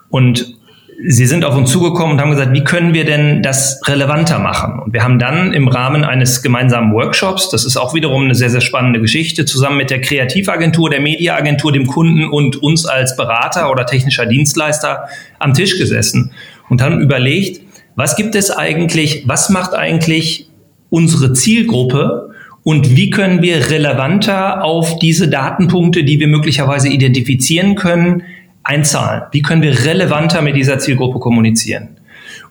Und 0.09 0.58
Sie 1.01 1.25
sind 1.27 1.45
auf 1.45 1.55
uns 1.55 1.71
zugekommen 1.71 2.13
und 2.13 2.21
haben 2.21 2.31
gesagt, 2.31 2.51
wie 2.51 2.63
können 2.65 2.93
wir 2.93 3.05
denn 3.05 3.41
das 3.41 3.79
relevanter 3.85 4.37
machen? 4.37 4.79
Und 4.79 4.93
wir 4.93 5.01
haben 5.01 5.17
dann 5.17 5.53
im 5.53 5.69
Rahmen 5.69 6.03
eines 6.03 6.41
gemeinsamen 6.41 6.91
Workshops, 6.93 7.49
das 7.49 7.63
ist 7.63 7.77
auch 7.77 7.93
wiederum 7.93 8.25
eine 8.25 8.35
sehr, 8.35 8.49
sehr 8.49 8.59
spannende 8.59 8.99
Geschichte, 8.99 9.45
zusammen 9.45 9.77
mit 9.77 9.91
der 9.91 10.01
Kreativagentur, 10.01 10.89
der 10.89 10.99
Mediaagentur, 10.99 11.71
dem 11.71 11.87
Kunden 11.87 12.25
und 12.25 12.61
uns 12.61 12.85
als 12.85 13.15
Berater 13.15 13.71
oder 13.71 13.85
technischer 13.85 14.25
Dienstleister 14.25 15.05
am 15.39 15.53
Tisch 15.53 15.77
gesessen 15.77 16.31
und 16.67 16.81
haben 16.81 16.99
überlegt, 16.99 17.61
was 17.95 18.17
gibt 18.17 18.35
es 18.35 18.51
eigentlich, 18.51 19.23
was 19.25 19.49
macht 19.49 19.73
eigentlich 19.73 20.49
unsere 20.89 21.31
Zielgruppe 21.31 22.31
und 22.63 22.97
wie 22.97 23.09
können 23.09 23.41
wir 23.41 23.69
relevanter 23.69 24.65
auf 24.65 24.99
diese 24.99 25.29
Datenpunkte, 25.29 26.03
die 26.03 26.19
wir 26.19 26.27
möglicherweise 26.27 26.89
identifizieren 26.89 27.75
können, 27.75 28.23
einzahlen? 28.69 29.23
Wie 29.31 29.41
können 29.41 29.61
wir 29.61 29.85
relevanter 29.85 30.41
mit 30.41 30.55
dieser 30.55 30.79
Zielgruppe 30.79 31.19
kommunizieren? 31.19 31.89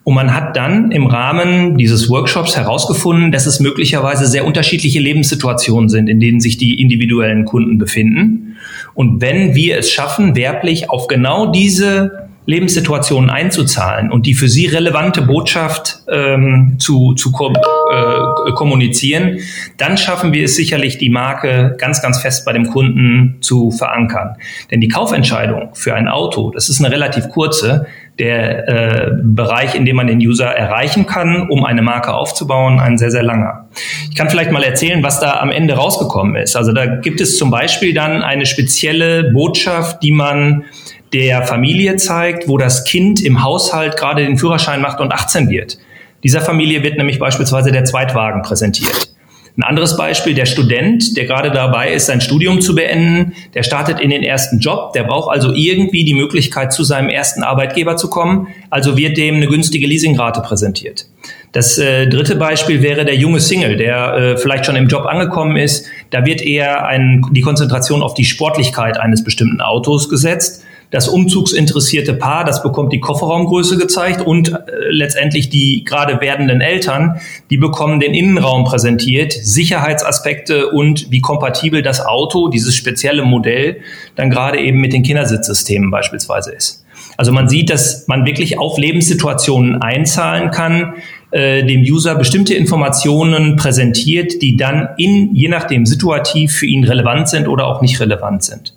Und 0.03 0.15
man 0.15 0.33
hat 0.33 0.55
dann 0.55 0.91
im 0.91 1.07
Rahmen 1.07 1.77
dieses 1.77 2.09
Workshops 2.09 2.55
herausgefunden, 2.55 3.31
dass 3.31 3.45
es 3.45 3.59
möglicherweise 3.59 4.27
sehr 4.27 4.45
unterschiedliche 4.45 4.99
Lebenssituationen 4.99 5.89
sind, 5.89 6.09
in 6.09 6.19
denen 6.19 6.39
sich 6.39 6.57
die 6.57 6.81
individuellen 6.81 7.45
Kunden 7.45 7.77
befinden. 7.77 8.57
Und 8.93 9.21
wenn 9.21 9.55
wir 9.55 9.77
es 9.77 9.91
schaffen, 9.91 10.35
werblich 10.35 10.89
auf 10.89 11.07
genau 11.07 11.51
diese 11.51 12.28
Lebenssituationen 12.45 13.29
einzuzahlen 13.29 14.11
und 14.11 14.25
die 14.25 14.33
für 14.33 14.49
sie 14.49 14.65
relevante 14.65 15.21
Botschaft 15.21 15.99
ähm, 16.11 16.77
zu, 16.79 17.13
zu 17.13 17.31
kom 17.31 17.55
äh, 17.55 18.51
kommunizieren, 18.53 19.39
dann 19.77 19.97
schaffen 19.97 20.33
wir 20.33 20.45
es 20.45 20.55
sicherlich, 20.55 20.97
die 20.97 21.09
Marke 21.09 21.75
ganz, 21.77 22.01
ganz 22.01 22.21
fest 22.21 22.45
bei 22.45 22.53
dem 22.53 22.67
Kunden 22.67 23.37
zu 23.41 23.71
verankern. 23.71 24.35
Denn 24.71 24.81
die 24.81 24.87
Kaufentscheidung 24.87 25.69
für 25.73 25.93
ein 25.93 26.07
Auto, 26.07 26.51
das 26.51 26.69
ist 26.69 26.83
eine 26.83 26.91
relativ 26.91 27.29
kurze, 27.29 27.85
der 28.19 28.67
äh, 28.67 29.11
Bereich, 29.23 29.75
in 29.75 29.85
dem 29.85 29.95
man 29.95 30.07
den 30.07 30.19
User 30.19 30.47
erreichen 30.47 31.05
kann, 31.05 31.49
um 31.49 31.63
eine 31.63 31.81
Marke 31.81 32.13
aufzubauen, 32.13 32.79
ein 32.79 32.97
sehr, 32.97 33.11
sehr 33.11 33.23
langer. 33.23 33.69
Ich 34.09 34.15
kann 34.15 34.29
vielleicht 34.29 34.51
mal 34.51 34.63
erzählen, 34.63 35.01
was 35.03 35.21
da 35.21 35.39
am 35.39 35.51
Ende 35.51 35.75
rausgekommen 35.75 36.35
ist. 36.35 36.57
Also 36.57 36.73
da 36.73 36.85
gibt 36.85 37.21
es 37.21 37.37
zum 37.37 37.49
Beispiel 37.49 37.93
dann 37.93 38.21
eine 38.21 38.45
spezielle 38.45 39.31
Botschaft, 39.31 40.03
die 40.03 40.11
man 40.11 40.65
der 41.13 41.43
Familie 41.43 41.95
zeigt, 41.95 42.47
wo 42.47 42.57
das 42.57 42.83
Kind 42.83 43.21
im 43.21 43.43
Haushalt 43.43 43.97
gerade 43.97 44.25
den 44.25 44.37
Führerschein 44.37 44.81
macht 44.81 44.99
und 44.99 45.11
18 45.11 45.49
wird. 45.49 45.77
Dieser 46.23 46.41
Familie 46.41 46.83
wird 46.83 46.97
nämlich 46.97 47.19
beispielsweise 47.19 47.71
der 47.71 47.85
Zweitwagen 47.85 48.41
präsentiert. 48.41 49.09
Ein 49.57 49.63
anderes 49.63 49.97
Beispiel, 49.97 50.35
der 50.35 50.45
Student, 50.45 51.17
der 51.17 51.25
gerade 51.25 51.51
dabei 51.51 51.91
ist, 51.91 52.05
sein 52.05 52.21
Studium 52.21 52.61
zu 52.61 52.75
beenden, 52.75 53.33
der 53.53 53.63
startet 53.63 53.99
in 53.99 54.09
den 54.09 54.23
ersten 54.23 54.59
Job, 54.59 54.93
der 54.93 55.03
braucht 55.03 55.29
also 55.35 55.53
irgendwie 55.53 56.05
die 56.05 56.13
Möglichkeit, 56.13 56.71
zu 56.71 56.85
seinem 56.85 57.09
ersten 57.09 57.43
Arbeitgeber 57.43 57.97
zu 57.97 58.09
kommen, 58.09 58.47
also 58.69 58.95
wird 58.95 59.17
dem 59.17 59.35
eine 59.35 59.47
günstige 59.47 59.85
Leasingrate 59.85 60.39
präsentiert. 60.41 61.07
Das 61.51 61.77
äh, 61.77 62.07
dritte 62.07 62.37
Beispiel 62.37 62.81
wäre 62.81 63.03
der 63.03 63.15
junge 63.15 63.41
Single, 63.41 63.75
der 63.75 64.13
äh, 64.13 64.37
vielleicht 64.37 64.65
schon 64.65 64.77
im 64.77 64.87
Job 64.87 65.05
angekommen 65.05 65.57
ist. 65.57 65.87
Da 66.11 66.25
wird 66.25 66.41
eher 66.41 66.85
ein, 66.85 67.25
die 67.31 67.41
Konzentration 67.41 68.01
auf 68.01 68.13
die 68.13 68.25
Sportlichkeit 68.25 68.97
eines 68.97 69.25
bestimmten 69.25 69.59
Autos 69.59 70.09
gesetzt 70.09 70.63
das 70.91 71.07
umzugsinteressierte 71.07 72.13
Paar, 72.13 72.45
das 72.45 72.63
bekommt 72.63 72.91
die 72.93 72.99
Kofferraumgröße 72.99 73.77
gezeigt 73.77 74.21
und 74.21 74.49
äh, 74.49 74.55
letztendlich 74.89 75.49
die 75.49 75.83
gerade 75.83 76.19
werdenden 76.19 76.61
Eltern, 76.61 77.21
die 77.49 77.57
bekommen 77.57 77.99
den 77.99 78.13
Innenraum 78.13 78.63
präsentiert, 78.63 79.33
Sicherheitsaspekte 79.33 80.69
und 80.69 81.11
wie 81.11 81.21
kompatibel 81.21 81.81
das 81.81 82.03
Auto, 82.03 82.47
dieses 82.47 82.75
spezielle 82.75 83.23
Modell, 83.23 83.81
dann 84.15 84.29
gerade 84.29 84.59
eben 84.59 84.81
mit 84.81 84.93
den 84.93 85.03
Kindersitzsystemen 85.03 85.91
beispielsweise 85.91 86.51
ist. 86.51 86.85
Also 87.17 87.31
man 87.31 87.49
sieht, 87.49 87.69
dass 87.69 88.07
man 88.07 88.25
wirklich 88.25 88.57
auf 88.57 88.77
Lebenssituationen 88.77 89.81
einzahlen 89.81 90.51
kann, 90.51 90.95
äh, 91.31 91.63
dem 91.65 91.81
User 91.81 92.15
bestimmte 92.15 92.55
Informationen 92.55 93.57
präsentiert, 93.57 94.41
die 94.41 94.57
dann 94.57 94.89
in, 94.97 95.35
je 95.35 95.49
nachdem 95.49 95.85
situativ 95.85 96.53
für 96.53 96.65
ihn 96.65 96.83
relevant 96.83 97.29
sind 97.29 97.47
oder 97.47 97.67
auch 97.67 97.81
nicht 97.81 97.99
relevant 97.99 98.43
sind. 98.43 98.73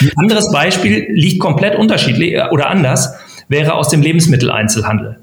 Ein 0.00 0.12
anderes 0.16 0.50
Beispiel 0.52 1.06
liegt 1.10 1.40
komplett 1.40 1.76
unterschiedlich 1.76 2.34
äh, 2.34 2.48
oder 2.50 2.68
anders, 2.68 3.14
wäre 3.48 3.74
aus 3.74 3.88
dem 3.88 4.02
Lebensmitteleinzelhandel. 4.02 5.18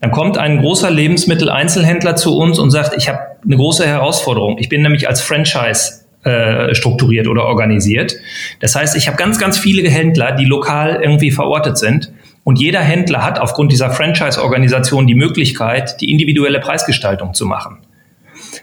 Dann 0.00 0.10
kommt 0.10 0.38
ein 0.38 0.58
großer 0.58 0.90
Lebensmitteleinzelhändler 0.90 2.16
zu 2.16 2.36
uns 2.36 2.58
und 2.58 2.70
sagt, 2.70 2.96
ich 2.96 3.08
habe 3.08 3.20
eine 3.44 3.56
große 3.56 3.86
Herausforderung. 3.86 4.58
Ich 4.58 4.68
bin 4.68 4.82
nämlich 4.82 5.08
als 5.08 5.20
Franchise 5.20 6.04
äh, 6.24 6.74
strukturiert 6.74 7.28
oder 7.28 7.44
organisiert. 7.44 8.14
Das 8.60 8.74
heißt, 8.74 8.96
ich 8.96 9.06
habe 9.06 9.16
ganz, 9.16 9.38
ganz 9.38 9.58
viele 9.58 9.88
Händler, 9.88 10.32
die 10.32 10.44
lokal 10.44 11.00
irgendwie 11.02 11.30
verortet 11.30 11.78
sind. 11.78 12.12
Und 12.44 12.58
jeder 12.58 12.80
Händler 12.80 13.24
hat 13.24 13.38
aufgrund 13.38 13.70
dieser 13.70 13.90
Franchise-Organisation 13.90 15.06
die 15.06 15.14
Möglichkeit, 15.14 16.00
die 16.00 16.10
individuelle 16.10 16.60
Preisgestaltung 16.60 17.34
zu 17.34 17.46
machen. 17.46 17.78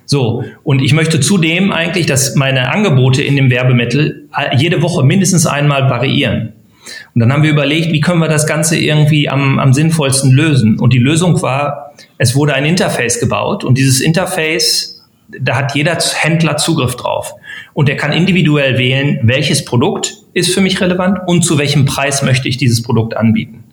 So, 0.08 0.46
und 0.64 0.82
ich 0.82 0.94
möchte 0.94 1.20
zudem 1.20 1.74
eigentlich, 1.74 2.06
dass 2.06 2.36
meine 2.36 2.72
Angebote 2.72 3.22
in 3.22 3.36
dem 3.36 3.50
Werbemittel 3.50 4.30
jede 4.58 4.82
Woche 4.82 5.04
mindestens 5.04 5.46
einmal 5.46 5.90
variieren. 5.90 6.54
Und 7.14 7.20
dann 7.20 7.34
haben 7.34 7.44
wir 7.44 7.52
überlegt, 7.52 7.92
wie 7.92 8.00
können 8.00 8.20
wir 8.20 8.30
das 8.30 8.48
Ganze 8.48 8.80
irgendwie 8.80 9.28
am, 9.28 9.60
am 9.60 9.74
sinnvollsten 9.74 10.32
lösen. 10.32 10.80
Und 10.80 10.94
die 10.94 11.00
Lösung 11.00 11.42
war, 11.42 11.94
es 12.18 12.36
wurde 12.36 12.54
ein 12.54 12.64
Interface 12.64 13.20
gebaut 13.20 13.66
und 13.66 13.78
dieses 13.78 14.00
Interface, 14.00 15.06
da 15.28 15.58
hat 15.58 15.76
jeder 15.76 15.98
Händler 15.98 16.56
Zugriff 16.56 16.96
drauf. 16.96 17.34
Und 17.74 17.90
er 17.90 17.98
kann 17.98 18.14
individuell 18.14 18.78
wählen, 18.78 19.20
welches 19.24 19.66
Produkt 19.66 20.14
ist 20.34 20.54
für 20.54 20.62
mich 20.62 20.80
relevant 20.80 21.20
und 21.28 21.44
zu 21.44 21.58
welchem 21.58 21.84
Preis 21.84 22.24
möchte 22.24 22.48
ich 22.48 22.56
dieses 22.56 22.82
Produkt 22.82 23.18
anbieten. 23.18 23.66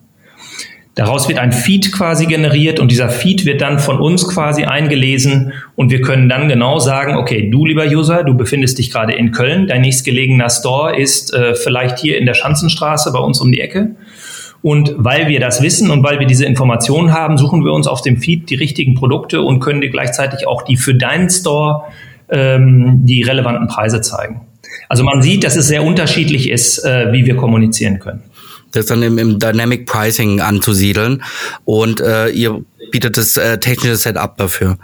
Daraus 0.94 1.28
wird 1.28 1.40
ein 1.40 1.50
Feed 1.50 1.90
quasi 1.90 2.26
generiert 2.26 2.78
und 2.78 2.92
dieser 2.92 3.08
Feed 3.08 3.44
wird 3.44 3.60
dann 3.60 3.80
von 3.80 3.98
uns 3.98 4.28
quasi 4.28 4.62
eingelesen 4.62 5.52
und 5.74 5.90
wir 5.90 6.00
können 6.00 6.28
dann 6.28 6.48
genau 6.48 6.78
sagen, 6.78 7.16
okay, 7.16 7.50
du 7.50 7.66
lieber 7.66 7.84
User, 7.84 8.22
du 8.22 8.34
befindest 8.34 8.78
dich 8.78 8.92
gerade 8.92 9.12
in 9.12 9.32
Köln, 9.32 9.66
dein 9.66 9.80
nächstgelegener 9.80 10.48
Store 10.50 10.96
ist 10.96 11.34
äh, 11.34 11.56
vielleicht 11.56 11.98
hier 11.98 12.16
in 12.16 12.26
der 12.26 12.34
Schanzenstraße 12.34 13.12
bei 13.12 13.18
uns 13.18 13.40
um 13.40 13.50
die 13.50 13.60
Ecke. 13.60 13.96
Und 14.62 14.94
weil 14.96 15.26
wir 15.28 15.40
das 15.40 15.62
wissen 15.62 15.90
und 15.90 16.04
weil 16.04 16.20
wir 16.20 16.26
diese 16.26 16.46
Informationen 16.46 17.12
haben, 17.12 17.38
suchen 17.38 17.64
wir 17.64 17.72
uns 17.72 17.88
auf 17.88 18.00
dem 18.00 18.16
Feed 18.16 18.48
die 18.48 18.54
richtigen 18.54 18.94
Produkte 18.94 19.42
und 19.42 19.58
können 19.58 19.80
dir 19.80 19.90
gleichzeitig 19.90 20.46
auch 20.46 20.62
die 20.62 20.76
für 20.76 20.94
deinen 20.94 21.28
Store 21.28 21.86
ähm, 22.30 23.00
die 23.04 23.22
relevanten 23.22 23.66
Preise 23.66 24.00
zeigen. 24.00 24.42
Also 24.88 25.02
man 25.02 25.22
sieht, 25.22 25.42
dass 25.44 25.56
es 25.56 25.66
sehr 25.66 25.82
unterschiedlich 25.82 26.48
ist, 26.48 26.84
äh, 26.84 27.12
wie 27.12 27.26
wir 27.26 27.36
kommunizieren 27.36 27.98
können 27.98 28.22
das 28.74 28.86
dann 28.86 29.02
im, 29.02 29.18
im 29.18 29.38
Dynamic 29.38 29.86
Pricing 29.86 30.40
anzusiedeln. 30.40 31.22
Und 31.64 32.00
äh, 32.00 32.28
ihr 32.28 32.64
bietet 32.90 33.16
das 33.16 33.36
äh, 33.36 33.58
technische 33.58 33.96
Setup 33.96 34.36
dafür. 34.36 34.78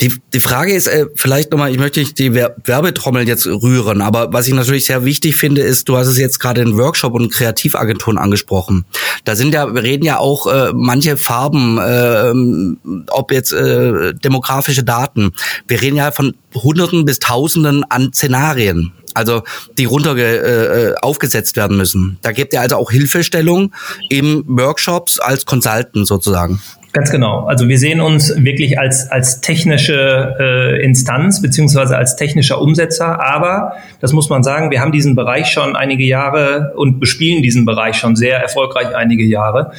Die, 0.00 0.12
die 0.32 0.40
Frage 0.40 0.72
ist 0.72 0.86
äh, 0.86 1.06
vielleicht 1.14 1.50
nochmal, 1.50 1.70
ich 1.70 1.78
möchte 1.78 2.00
nicht 2.00 2.18
die 2.18 2.34
Werbetrommel 2.34 3.26
jetzt 3.26 3.46
rühren, 3.46 4.02
aber 4.02 4.32
was 4.32 4.48
ich 4.48 4.54
natürlich 4.54 4.84
sehr 4.84 5.04
wichtig 5.04 5.36
finde, 5.36 5.62
ist, 5.62 5.88
du 5.88 5.96
hast 5.96 6.08
es 6.08 6.18
jetzt 6.18 6.40
gerade 6.40 6.60
in 6.60 6.76
Workshop 6.76 7.14
und 7.14 7.32
Kreativagenturen 7.32 8.18
angesprochen. 8.18 8.84
Da 9.24 9.36
sind 9.36 9.54
ja, 9.54 9.72
wir 9.72 9.82
reden 9.82 10.04
ja 10.04 10.18
auch 10.18 10.46
äh, 10.46 10.72
manche 10.74 11.16
Farben, 11.16 11.78
äh, 11.78 13.06
ob 13.10 13.32
jetzt 13.32 13.52
äh, 13.52 14.12
demografische 14.14 14.84
Daten. 14.84 15.32
Wir 15.68 15.80
reden 15.80 15.96
ja 15.96 16.10
von 16.10 16.34
Hunderten 16.54 17.04
bis 17.04 17.18
Tausenden 17.18 17.84
an 17.84 18.12
Szenarien 18.12 18.92
also 19.14 19.42
die 19.78 19.84
runter 19.84 20.16
äh, 20.16 20.94
aufgesetzt 21.00 21.56
werden 21.56 21.76
müssen. 21.76 22.18
Da 22.22 22.32
gibt 22.32 22.52
ihr 22.52 22.60
also 22.60 22.76
auch 22.76 22.90
Hilfestellung 22.90 23.72
im 24.08 24.44
Workshops 24.46 25.18
als 25.18 25.44
Consultant 25.44 26.06
sozusagen. 26.06 26.60
Ganz 26.92 27.10
genau. 27.10 27.46
Also 27.46 27.68
wir 27.68 27.78
sehen 27.78 28.02
uns 28.02 28.34
wirklich 28.36 28.78
als, 28.78 29.10
als 29.10 29.40
technische 29.40 30.36
äh, 30.38 30.84
Instanz 30.84 31.40
beziehungsweise 31.40 31.96
als 31.96 32.16
technischer 32.16 32.60
Umsetzer. 32.60 33.24
Aber, 33.24 33.76
das 34.00 34.12
muss 34.12 34.28
man 34.28 34.42
sagen, 34.42 34.70
wir 34.70 34.80
haben 34.82 34.92
diesen 34.92 35.16
Bereich 35.16 35.46
schon 35.46 35.74
einige 35.74 36.04
Jahre 36.04 36.74
und 36.76 37.00
bespielen 37.00 37.42
diesen 37.42 37.64
Bereich 37.64 37.96
schon 37.96 38.14
sehr 38.14 38.38
erfolgreich 38.42 38.94
einige 38.94 39.24
Jahre. 39.24 39.72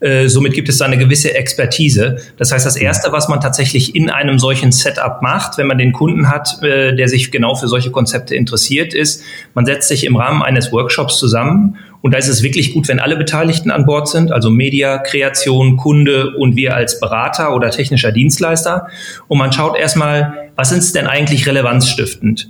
Äh, 0.00 0.28
somit 0.28 0.52
gibt 0.52 0.68
es 0.68 0.78
da 0.78 0.84
eine 0.84 0.98
gewisse 0.98 1.34
Expertise. 1.34 2.18
Das 2.36 2.52
heißt, 2.52 2.66
das 2.66 2.76
Erste, 2.76 3.12
was 3.12 3.28
man 3.28 3.40
tatsächlich 3.40 3.94
in 3.94 4.10
einem 4.10 4.38
solchen 4.38 4.72
Setup 4.72 5.22
macht, 5.22 5.58
wenn 5.58 5.66
man 5.66 5.78
den 5.78 5.92
Kunden 5.92 6.30
hat, 6.30 6.62
äh, 6.62 6.94
der 6.94 7.08
sich 7.08 7.30
genau 7.30 7.54
für 7.54 7.68
solche 7.68 7.90
Konzepte 7.90 8.34
interessiert, 8.34 8.94
ist, 8.94 9.22
man 9.54 9.64
setzt 9.64 9.88
sich 9.88 10.04
im 10.04 10.16
Rahmen 10.16 10.42
eines 10.42 10.72
Workshops 10.72 11.18
zusammen 11.18 11.78
und 12.02 12.12
da 12.12 12.18
ist 12.18 12.28
es 12.28 12.42
wirklich 12.42 12.72
gut, 12.72 12.88
wenn 12.88 13.00
alle 13.00 13.16
Beteiligten 13.16 13.70
an 13.70 13.84
Bord 13.84 14.08
sind, 14.08 14.30
also 14.30 14.48
Media, 14.48 14.98
Kreation, 14.98 15.76
Kunde 15.76 16.36
und 16.36 16.54
wir 16.54 16.76
als 16.76 17.00
Berater 17.00 17.52
oder 17.52 17.70
technischer 17.70 18.12
Dienstleister. 18.12 18.86
Und 19.26 19.38
man 19.38 19.52
schaut 19.52 19.76
erstmal, 19.76 20.50
was 20.54 20.70
ist 20.72 20.94
denn 20.94 21.08
eigentlich 21.08 21.48
relevanzstiftend? 21.48 22.48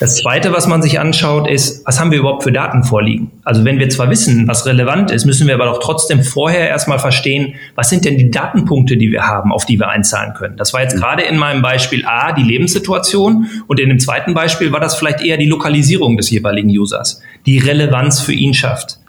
Das 0.00 0.16
Zweite, 0.16 0.52
was 0.52 0.68
man 0.68 0.80
sich 0.80 1.00
anschaut, 1.00 1.48
ist, 1.48 1.84
was 1.84 1.98
haben 1.98 2.12
wir 2.12 2.18
überhaupt 2.20 2.44
für 2.44 2.52
Daten 2.52 2.84
vorliegen? 2.84 3.32
Also 3.42 3.64
wenn 3.64 3.80
wir 3.80 3.88
zwar 3.88 4.10
wissen, 4.10 4.46
was 4.46 4.64
relevant 4.64 5.10
ist, 5.10 5.24
müssen 5.24 5.48
wir 5.48 5.54
aber 5.54 5.64
doch 5.64 5.80
trotzdem 5.80 6.22
vorher 6.22 6.68
erstmal 6.68 7.00
verstehen, 7.00 7.54
was 7.74 7.90
sind 7.90 8.04
denn 8.04 8.16
die 8.16 8.30
Datenpunkte, 8.30 8.96
die 8.96 9.10
wir 9.10 9.26
haben, 9.26 9.52
auf 9.52 9.66
die 9.66 9.78
wir 9.78 9.88
einzahlen 9.88 10.34
können. 10.34 10.56
Das 10.56 10.72
war 10.72 10.82
jetzt 10.82 10.94
mhm. 10.94 11.00
gerade 11.00 11.22
in 11.22 11.36
meinem 11.36 11.62
Beispiel 11.62 12.04
A, 12.06 12.32
die 12.32 12.44
Lebenssituation 12.44 13.48
und 13.66 13.80
in 13.80 13.88
dem 13.88 13.98
zweiten 13.98 14.34
Beispiel 14.34 14.70
war 14.70 14.80
das 14.80 14.94
vielleicht 14.94 15.20
eher 15.20 15.36
die 15.36 15.46
Lokalisierung 15.46 16.16
des 16.16 16.30
jeweiligen 16.30 16.68
Users, 16.68 17.20
die 17.44 17.58
Relevanz 17.58 18.20
für 18.20 18.32
ihn 18.32 18.54
schafft. 18.54 19.00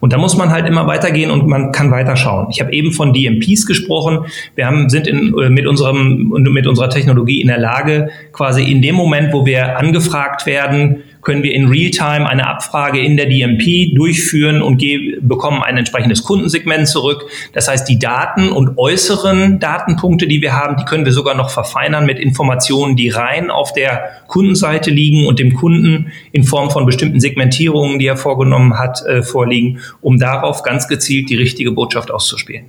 Und 0.00 0.12
da 0.12 0.18
muss 0.18 0.36
man 0.36 0.50
halt 0.50 0.66
immer 0.66 0.86
weitergehen 0.86 1.30
und 1.30 1.46
man 1.46 1.72
kann 1.72 1.90
weiterschauen. 1.90 2.48
Ich 2.50 2.60
habe 2.60 2.72
eben 2.72 2.92
von 2.92 3.12
DMPs 3.12 3.66
gesprochen. 3.66 4.26
Wir 4.54 4.66
haben, 4.66 4.88
sind 4.88 5.06
in, 5.06 5.36
äh, 5.38 5.50
mit, 5.50 5.66
unserem, 5.66 6.28
mit 6.50 6.66
unserer 6.66 6.90
Technologie 6.90 7.40
in 7.40 7.48
der 7.48 7.58
Lage, 7.58 8.10
quasi 8.32 8.64
in 8.70 8.82
dem 8.82 8.94
Moment, 8.94 9.32
wo 9.32 9.46
wir 9.46 9.78
angefragt 9.78 10.46
werden, 10.46 11.02
können 11.26 11.42
wir 11.42 11.52
in 11.52 11.66
Realtime 11.66 12.28
eine 12.28 12.46
Abfrage 12.46 13.00
in 13.00 13.16
der 13.16 13.26
DMP 13.26 13.92
durchführen 13.96 14.62
und 14.62 14.80
bekommen 15.22 15.60
ein 15.60 15.76
entsprechendes 15.76 16.22
Kundensegment 16.22 16.86
zurück. 16.86 17.28
Das 17.52 17.66
heißt, 17.66 17.88
die 17.88 17.98
Daten 17.98 18.52
und 18.52 18.78
äußeren 18.78 19.58
Datenpunkte, 19.58 20.28
die 20.28 20.40
wir 20.40 20.52
haben, 20.52 20.76
die 20.76 20.84
können 20.84 21.04
wir 21.04 21.12
sogar 21.12 21.34
noch 21.34 21.50
verfeinern 21.50 22.06
mit 22.06 22.20
Informationen, 22.20 22.94
die 22.94 23.08
rein 23.08 23.50
auf 23.50 23.72
der 23.72 24.22
Kundenseite 24.28 24.92
liegen 24.92 25.26
und 25.26 25.40
dem 25.40 25.54
Kunden 25.54 26.12
in 26.30 26.44
Form 26.44 26.70
von 26.70 26.86
bestimmten 26.86 27.18
Segmentierungen, 27.18 27.98
die 27.98 28.06
er 28.06 28.16
vorgenommen 28.16 28.78
hat, 28.78 29.04
äh, 29.04 29.24
vorliegen, 29.24 29.80
um 30.00 30.20
darauf 30.20 30.62
ganz 30.62 30.86
gezielt 30.86 31.28
die 31.28 31.36
richtige 31.36 31.72
Botschaft 31.72 32.12
auszuspielen. 32.12 32.66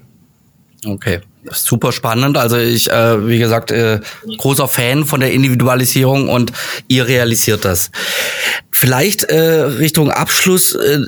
Okay, 0.84 1.20
super 1.52 1.92
spannend. 1.92 2.38
Also 2.38 2.58
ich, 2.58 2.90
äh, 2.90 3.28
wie 3.28 3.40
gesagt, 3.40 3.72
äh, 3.72 4.00
großer 4.38 4.68
Fan 4.68 5.06
von 5.06 5.20
der 5.20 5.32
Individualisierung 5.32 6.30
und 6.30 6.52
ihr 6.88 7.08
realisiert 7.08 7.66
das. 7.66 7.92
Vielleicht 8.72 9.24
äh, 9.24 9.62
Richtung 9.62 10.12
Abschluss, 10.12 10.76
äh, 10.76 11.00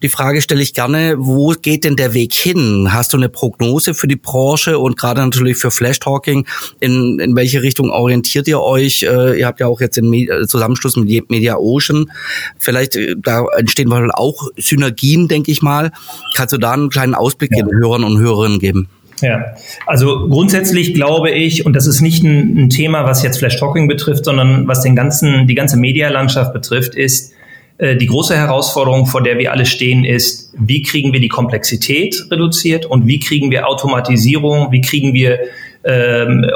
die 0.00 0.08
Frage 0.08 0.40
stelle 0.42 0.62
ich 0.62 0.74
gerne, 0.74 1.16
wo 1.18 1.48
geht 1.60 1.82
denn 1.82 1.96
der 1.96 2.14
Weg 2.14 2.32
hin? 2.32 2.90
Hast 2.92 3.12
du 3.12 3.16
eine 3.16 3.28
Prognose 3.28 3.94
für 3.94 4.06
die 4.06 4.14
Branche 4.14 4.78
und 4.78 4.96
gerade 4.96 5.20
natürlich 5.20 5.56
für 5.56 5.72
Flash 5.72 5.98
Talking? 5.98 6.46
In, 6.78 7.18
in 7.18 7.34
welche 7.34 7.62
Richtung 7.62 7.90
orientiert 7.90 8.46
ihr 8.46 8.60
euch? 8.60 9.02
Äh, 9.02 9.40
ihr 9.40 9.46
habt 9.46 9.58
ja 9.58 9.66
auch 9.66 9.80
jetzt 9.80 9.96
den 9.96 10.12
äh, 10.14 10.46
Zusammenschluss 10.46 10.94
mit 10.96 11.30
Media 11.30 11.56
Ocean. 11.56 12.12
Vielleicht, 12.58 12.94
äh, 12.94 13.16
da 13.18 13.44
entstehen 13.56 13.90
auch 14.12 14.48
Synergien, 14.56 15.26
denke 15.26 15.50
ich 15.50 15.62
mal. 15.62 15.90
Kannst 16.36 16.52
du 16.52 16.58
da 16.58 16.70
einen 16.70 16.90
kleinen 16.90 17.16
Ausblick 17.16 17.50
ja. 17.50 17.64
den 17.64 17.76
Hörern 17.76 18.04
und 18.04 18.20
Hörerinnen 18.20 18.60
geben? 18.60 18.88
Ja, 19.20 19.54
also 19.86 20.28
grundsätzlich 20.28 20.94
glaube 20.94 21.30
ich, 21.30 21.66
und 21.66 21.74
das 21.74 21.86
ist 21.86 22.00
nicht 22.00 22.22
ein, 22.22 22.56
ein 22.56 22.70
Thema, 22.70 23.04
was 23.04 23.22
jetzt 23.22 23.38
Flash 23.38 23.58
Talking 23.58 23.86
betrifft, 23.88 24.24
sondern 24.24 24.66
was 24.66 24.80
den 24.80 24.96
ganzen, 24.96 25.46
die 25.46 25.54
ganze 25.54 25.76
Medialandschaft 25.76 26.52
betrifft, 26.52 26.94
ist, 26.94 27.34
äh, 27.80 27.96
die 27.96 28.06
große 28.06 28.36
Herausforderung, 28.36 29.06
vor 29.06 29.22
der 29.22 29.38
wir 29.38 29.52
alle 29.52 29.66
stehen, 29.66 30.04
ist, 30.04 30.52
wie 30.58 30.82
kriegen 30.82 31.12
wir 31.12 31.20
die 31.20 31.28
Komplexität 31.28 32.26
reduziert 32.30 32.86
und 32.86 33.06
wie 33.06 33.18
kriegen 33.18 33.50
wir 33.50 33.66
Automatisierung, 33.66 34.70
wie 34.70 34.80
kriegen 34.82 35.14
wir 35.14 35.38
ähm, 35.84 36.46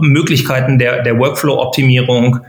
Möglichkeiten 0.00 0.78
der, 0.78 1.02
der 1.02 1.18
Workflow-Optimierung. 1.18 2.40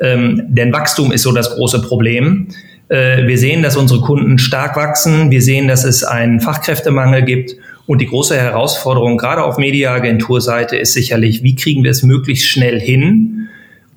Ähm, 0.00 0.42
denn 0.46 0.72
Wachstum 0.72 1.12
ist 1.12 1.22
so 1.22 1.32
das 1.32 1.54
große 1.56 1.82
Problem. 1.82 2.48
Äh, 2.88 3.26
wir 3.26 3.38
sehen, 3.38 3.62
dass 3.62 3.76
unsere 3.76 4.00
Kunden 4.00 4.38
stark 4.38 4.76
wachsen. 4.76 5.30
Wir 5.30 5.42
sehen, 5.42 5.68
dass 5.68 5.84
es 5.84 6.04
einen 6.04 6.40
Fachkräftemangel 6.40 7.22
gibt. 7.22 7.56
Und 7.86 8.00
die 8.00 8.06
große 8.06 8.36
Herausforderung 8.36 9.16
gerade 9.16 9.42
auf 9.42 9.58
Mediaagenturseite 9.58 10.76
ist 10.76 10.92
sicherlich, 10.92 11.42
wie 11.42 11.56
kriegen 11.56 11.82
wir 11.82 11.90
es 11.90 12.02
möglichst 12.02 12.46
schnell 12.46 12.78
hin, 12.80 13.48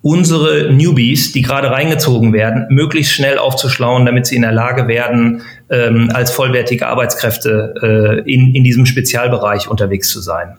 unsere 0.04 0.74
Newbies, 0.74 1.32
die 1.32 1.42
gerade 1.42 1.72
reingezogen 1.72 2.34
werden, 2.34 2.66
möglichst 2.70 3.14
schnell 3.14 3.38
aufzuschlauen, 3.38 4.06
damit 4.06 4.28
sie 4.28 4.36
in 4.36 4.42
der 4.42 4.52
Lage 4.52 4.88
werden, 4.88 5.42
ähm, 5.70 6.12
als 6.14 6.32
vollwertige 6.32 6.88
Arbeitskräfte 6.88 8.22
äh, 8.26 8.32
in, 8.32 8.54
in 8.54 8.66
diesem 8.66 8.86
Spezialbereich 8.86 9.70
unterwegs 9.70 10.10
zu 10.10 10.20
sein. 10.20 10.58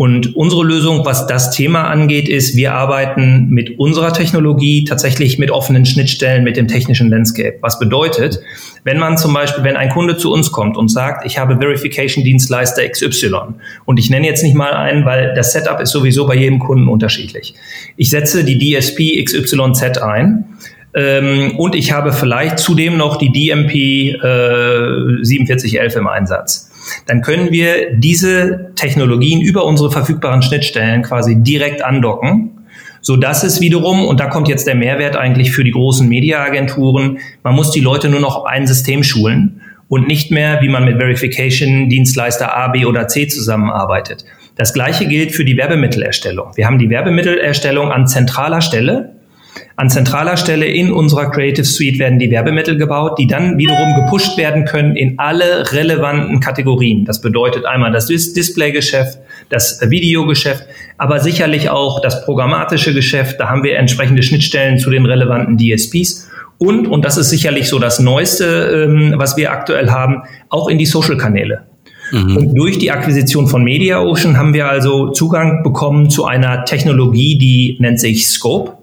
Und 0.00 0.34
unsere 0.34 0.64
Lösung, 0.64 1.04
was 1.04 1.26
das 1.26 1.50
Thema 1.50 1.82
angeht, 1.90 2.26
ist, 2.26 2.56
wir 2.56 2.72
arbeiten 2.72 3.50
mit 3.50 3.78
unserer 3.78 4.14
Technologie 4.14 4.84
tatsächlich 4.84 5.38
mit 5.38 5.50
offenen 5.50 5.84
Schnittstellen 5.84 6.42
mit 6.42 6.56
dem 6.56 6.68
technischen 6.68 7.10
Landscape. 7.10 7.58
Was 7.60 7.78
bedeutet, 7.78 8.40
wenn 8.82 8.98
man 8.98 9.18
zum 9.18 9.34
Beispiel, 9.34 9.62
wenn 9.62 9.76
ein 9.76 9.90
Kunde 9.90 10.16
zu 10.16 10.32
uns 10.32 10.52
kommt 10.52 10.78
und 10.78 10.88
sagt, 10.88 11.26
ich 11.26 11.36
habe 11.36 11.58
Verification-Dienstleister 11.58 12.88
XY 12.88 13.56
und 13.84 13.98
ich 13.98 14.08
nenne 14.08 14.26
jetzt 14.26 14.42
nicht 14.42 14.54
mal 14.54 14.72
einen, 14.72 15.04
weil 15.04 15.34
das 15.34 15.52
Setup 15.52 15.78
ist 15.80 15.90
sowieso 15.90 16.26
bei 16.26 16.34
jedem 16.34 16.60
Kunden 16.60 16.88
unterschiedlich. 16.88 17.52
Ich 17.98 18.08
setze 18.08 18.42
die 18.42 18.56
DSP 18.56 19.22
XYZ 19.22 19.98
ein 19.98 20.46
ähm, 20.94 21.56
und 21.58 21.74
ich 21.74 21.92
habe 21.92 22.14
vielleicht 22.14 22.58
zudem 22.58 22.96
noch 22.96 23.18
die 23.18 23.32
DMP 23.32 23.74
äh, 24.14 25.26
4711 25.26 25.96
im 25.96 26.08
Einsatz 26.08 26.69
dann 27.06 27.22
können 27.22 27.50
wir 27.50 27.94
diese 27.94 28.72
Technologien 28.74 29.40
über 29.40 29.64
unsere 29.64 29.90
verfügbaren 29.90 30.42
Schnittstellen 30.42 31.02
quasi 31.02 31.36
direkt 31.36 31.84
andocken 31.84 32.56
so 33.00 33.16
dass 33.16 33.42
es 33.42 33.60
wiederum, 33.60 34.04
und 34.04 34.20
da 34.20 34.26
kommt 34.26 34.48
jetzt 34.48 34.66
der 34.66 34.74
Mehrwert 34.74 35.16
eigentlich 35.16 35.52
für 35.52 35.64
die 35.64 35.70
großen 35.70 36.08
Mediaagenturen, 36.08 37.18
man 37.42 37.54
muss 37.54 37.70
die 37.70 37.80
Leute 37.80 38.08
nur 38.08 38.20
noch 38.20 38.44
ein 38.44 38.66
System 38.66 39.02
schulen 39.02 39.62
und 39.88 40.06
nicht 40.06 40.30
mehr, 40.30 40.60
wie 40.62 40.68
man 40.68 40.84
mit 40.84 40.98
Verification 40.98 41.88
Dienstleister 41.88 42.56
A, 42.56 42.68
B 42.68 42.84
oder 42.84 43.08
C 43.08 43.26
zusammenarbeitet. 43.26 44.24
Das 44.56 44.74
gleiche 44.74 45.06
gilt 45.06 45.32
für 45.32 45.44
die 45.44 45.56
Werbemittelerstellung. 45.56 46.52
Wir 46.56 46.66
haben 46.66 46.78
die 46.78 46.90
Werbemittelerstellung 46.90 47.90
an 47.90 48.06
zentraler 48.06 48.60
Stelle 48.60 49.16
an 49.80 49.88
zentraler 49.88 50.36
Stelle 50.36 50.66
in 50.66 50.92
unserer 50.92 51.30
Creative 51.30 51.64
Suite 51.64 51.98
werden 51.98 52.18
die 52.18 52.30
Werbemittel 52.30 52.76
gebaut, 52.76 53.18
die 53.18 53.26
dann 53.26 53.56
wiederum 53.56 53.94
gepusht 53.94 54.36
werden 54.36 54.66
können 54.66 54.94
in 54.94 55.18
alle 55.18 55.72
relevanten 55.72 56.38
Kategorien. 56.38 57.06
Das 57.06 57.22
bedeutet 57.22 57.64
einmal 57.64 57.90
das 57.90 58.06
Displaygeschäft, 58.06 59.20
das 59.48 59.80
Videogeschäft, 59.88 60.66
aber 60.98 61.18
sicherlich 61.20 61.70
auch 61.70 62.02
das 62.02 62.26
programmatische 62.26 62.92
Geschäft. 62.92 63.40
Da 63.40 63.48
haben 63.48 63.64
wir 63.64 63.78
entsprechende 63.78 64.22
Schnittstellen 64.22 64.78
zu 64.78 64.90
den 64.90 65.06
relevanten 65.06 65.56
DSPs. 65.56 66.28
Und, 66.58 66.86
und 66.86 67.06
das 67.06 67.16
ist 67.16 67.30
sicherlich 67.30 67.70
so 67.70 67.78
das 67.78 68.00
Neueste, 68.00 68.84
ähm, 68.86 69.14
was 69.16 69.38
wir 69.38 69.50
aktuell 69.50 69.88
haben, 69.88 70.24
auch 70.50 70.68
in 70.68 70.76
die 70.76 70.84
Social-Kanäle. 70.84 71.62
Mhm. 72.12 72.36
Und 72.36 72.54
durch 72.54 72.76
die 72.76 72.90
Akquisition 72.90 73.46
von 73.46 73.64
MediaOcean 73.64 74.36
haben 74.36 74.52
wir 74.52 74.68
also 74.68 75.08
Zugang 75.12 75.62
bekommen 75.62 76.10
zu 76.10 76.26
einer 76.26 76.66
Technologie, 76.66 77.38
die 77.38 77.78
nennt 77.80 77.98
sich 77.98 78.28
Scope. 78.28 78.79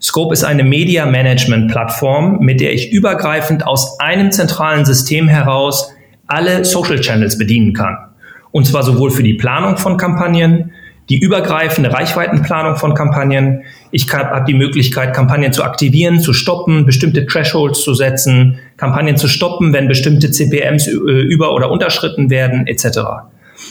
Scope 0.00 0.32
ist 0.32 0.44
eine 0.44 0.64
Media 0.64 1.04
Management 1.04 1.70
Plattform, 1.70 2.38
mit 2.40 2.60
der 2.60 2.72
ich 2.72 2.90
übergreifend 2.90 3.66
aus 3.66 4.00
einem 4.00 4.32
zentralen 4.32 4.84
System 4.84 5.28
heraus 5.28 5.92
alle 6.26 6.64
Social 6.64 7.00
Channels 7.00 7.36
bedienen 7.36 7.74
kann. 7.74 7.98
Und 8.50 8.66
zwar 8.66 8.82
sowohl 8.82 9.10
für 9.10 9.22
die 9.22 9.34
Planung 9.34 9.76
von 9.76 9.98
Kampagnen, 9.98 10.72
die 11.10 11.18
übergreifende 11.18 11.92
Reichweitenplanung 11.92 12.76
von 12.76 12.94
Kampagnen. 12.94 13.62
Ich 13.90 14.10
habe 14.12 14.44
die 14.46 14.54
Möglichkeit, 14.54 15.12
Kampagnen 15.12 15.52
zu 15.52 15.64
aktivieren, 15.64 16.20
zu 16.20 16.32
stoppen, 16.32 16.86
bestimmte 16.86 17.26
Thresholds 17.26 17.82
zu 17.82 17.94
setzen, 17.94 18.58
Kampagnen 18.76 19.16
zu 19.16 19.28
stoppen, 19.28 19.72
wenn 19.72 19.88
bestimmte 19.88 20.30
CPMs 20.30 20.86
äh, 20.86 20.90
über- 20.92 21.52
oder 21.52 21.70
unterschritten 21.70 22.30
werden, 22.30 22.66
etc. 22.66 23.00